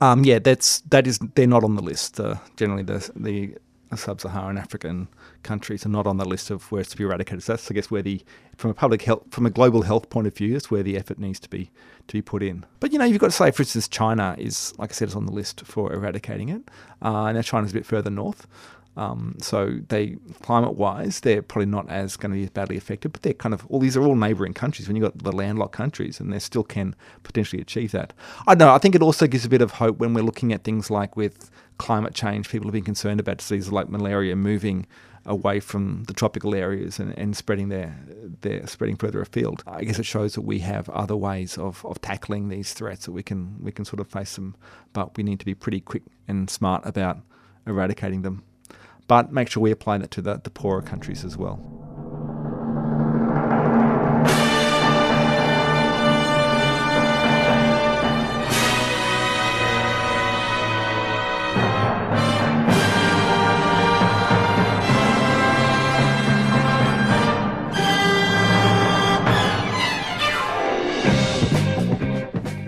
Um, 0.00 0.24
yeah, 0.24 0.38
that's 0.38 0.80
that 0.92 1.06
is 1.06 1.18
they're 1.34 1.46
not 1.46 1.64
on 1.64 1.76
the 1.76 1.82
list. 1.82 2.18
Uh, 2.18 2.36
generally, 2.56 2.82
the 2.82 3.10
the 3.14 3.54
sub-Saharan 3.96 4.56
African 4.56 5.08
countries 5.42 5.84
are 5.84 5.90
not 5.90 6.06
on 6.06 6.16
the 6.16 6.24
list 6.24 6.50
of 6.50 6.70
where 6.70 6.80
it's 6.80 6.90
to 6.90 6.96
be 6.96 7.04
eradicated. 7.04 7.42
So 7.42 7.52
that's, 7.54 7.70
I 7.70 7.74
guess, 7.74 7.90
where 7.90 8.02
the 8.02 8.22
from 8.56 8.70
a 8.70 8.74
public 8.74 9.02
health, 9.02 9.22
from 9.30 9.46
a 9.46 9.50
global 9.50 9.82
health 9.82 10.10
point 10.10 10.26
of 10.26 10.36
view, 10.36 10.54
is 10.54 10.70
where 10.70 10.82
the 10.82 10.96
effort 10.96 11.18
needs 11.18 11.40
to 11.40 11.48
be 11.48 11.70
to 12.06 12.12
be 12.12 12.22
put 12.22 12.42
in. 12.42 12.64
But 12.78 12.92
you 12.92 12.98
know, 12.98 13.04
you've 13.04 13.18
got 13.18 13.28
to 13.28 13.32
say, 13.32 13.50
for 13.50 13.62
instance, 13.62 13.88
China 13.88 14.36
is, 14.38 14.74
like 14.78 14.90
I 14.90 14.94
said, 14.94 15.08
is 15.08 15.14
on 15.14 15.26
the 15.26 15.32
list 15.32 15.62
for 15.64 15.92
eradicating 15.92 16.48
it. 16.48 16.62
Uh, 17.02 17.32
now 17.32 17.42
China's 17.42 17.70
a 17.70 17.74
bit 17.74 17.86
further 17.86 18.10
north. 18.10 18.46
Um, 19.00 19.36
so 19.40 19.78
they, 19.88 20.18
climate-wise, 20.42 21.20
they're 21.20 21.40
probably 21.40 21.64
not 21.64 21.88
as 21.88 22.18
going 22.18 22.32
to 22.32 22.36
be 22.36 22.42
as 22.42 22.50
badly 22.50 22.76
affected, 22.76 23.12
but 23.12 23.22
they're 23.22 23.32
kind 23.32 23.54
of 23.54 23.64
all 23.68 23.80
these 23.80 23.96
are 23.96 24.02
all 24.02 24.14
neighbouring 24.14 24.52
countries. 24.52 24.88
When 24.88 24.94
you've 24.94 25.04
got 25.04 25.16
the 25.24 25.32
landlocked 25.32 25.72
countries, 25.72 26.20
and 26.20 26.30
they 26.30 26.38
still 26.38 26.62
can 26.62 26.94
potentially 27.22 27.62
achieve 27.62 27.92
that. 27.92 28.12
I 28.46 28.54
know. 28.54 28.74
I 28.74 28.76
think 28.76 28.94
it 28.94 29.00
also 29.00 29.26
gives 29.26 29.46
a 29.46 29.48
bit 29.48 29.62
of 29.62 29.70
hope 29.70 29.96
when 29.96 30.12
we're 30.12 30.22
looking 30.22 30.52
at 30.52 30.64
things 30.64 30.90
like 30.90 31.16
with 31.16 31.50
climate 31.78 32.12
change. 32.12 32.50
People 32.50 32.66
have 32.66 32.74
been 32.74 32.84
concerned 32.84 33.20
about 33.20 33.38
diseases 33.38 33.72
like 33.72 33.88
malaria 33.88 34.36
moving 34.36 34.86
away 35.24 35.60
from 35.60 36.04
the 36.04 36.12
tropical 36.12 36.54
areas 36.54 36.98
and, 36.98 37.16
and 37.18 37.34
spreading 37.34 37.70
their, 37.70 37.96
their 38.42 38.66
spreading 38.66 38.96
further 38.96 39.22
afield. 39.22 39.62
I 39.66 39.84
guess 39.84 39.98
it 39.98 40.04
shows 40.04 40.34
that 40.34 40.42
we 40.42 40.58
have 40.58 40.90
other 40.90 41.16
ways 41.16 41.56
of, 41.56 41.86
of 41.86 42.02
tackling 42.02 42.50
these 42.50 42.74
threats 42.74 43.06
that 43.06 43.12
we 43.12 43.22
can 43.22 43.56
we 43.62 43.72
can 43.72 43.86
sort 43.86 44.00
of 44.00 44.08
face 44.08 44.34
them, 44.34 44.56
but 44.92 45.16
we 45.16 45.22
need 45.22 45.40
to 45.40 45.46
be 45.46 45.54
pretty 45.54 45.80
quick 45.80 46.02
and 46.28 46.50
smart 46.50 46.82
about 46.84 47.20
eradicating 47.66 48.20
them 48.20 48.42
but 49.10 49.32
make 49.32 49.50
sure 49.50 49.60
we 49.60 49.72
apply 49.72 49.98
that 49.98 50.12
to 50.12 50.22
the, 50.22 50.40
the 50.44 50.50
poorer 50.50 50.80
countries 50.80 51.24
as 51.24 51.36
well. 51.36 51.79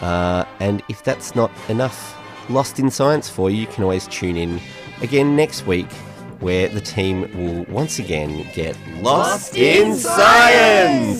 uh, 0.00 0.44
and 0.60 0.82
if 0.88 1.02
that's 1.02 1.34
not 1.34 1.50
enough 1.68 2.16
Lost 2.48 2.80
in 2.80 2.90
Science 2.90 3.28
for 3.28 3.48
you, 3.48 3.60
you 3.60 3.66
can 3.68 3.84
always 3.84 4.08
tune 4.08 4.36
in 4.36 4.60
again 5.02 5.36
next 5.36 5.66
week 5.66 5.90
where 6.40 6.68
the 6.68 6.80
team 6.80 7.30
will 7.34 7.64
once 7.72 7.98
again 7.98 8.46
get 8.54 8.76
lost 8.96 9.56
in 9.56 9.94
science. 9.94 11.19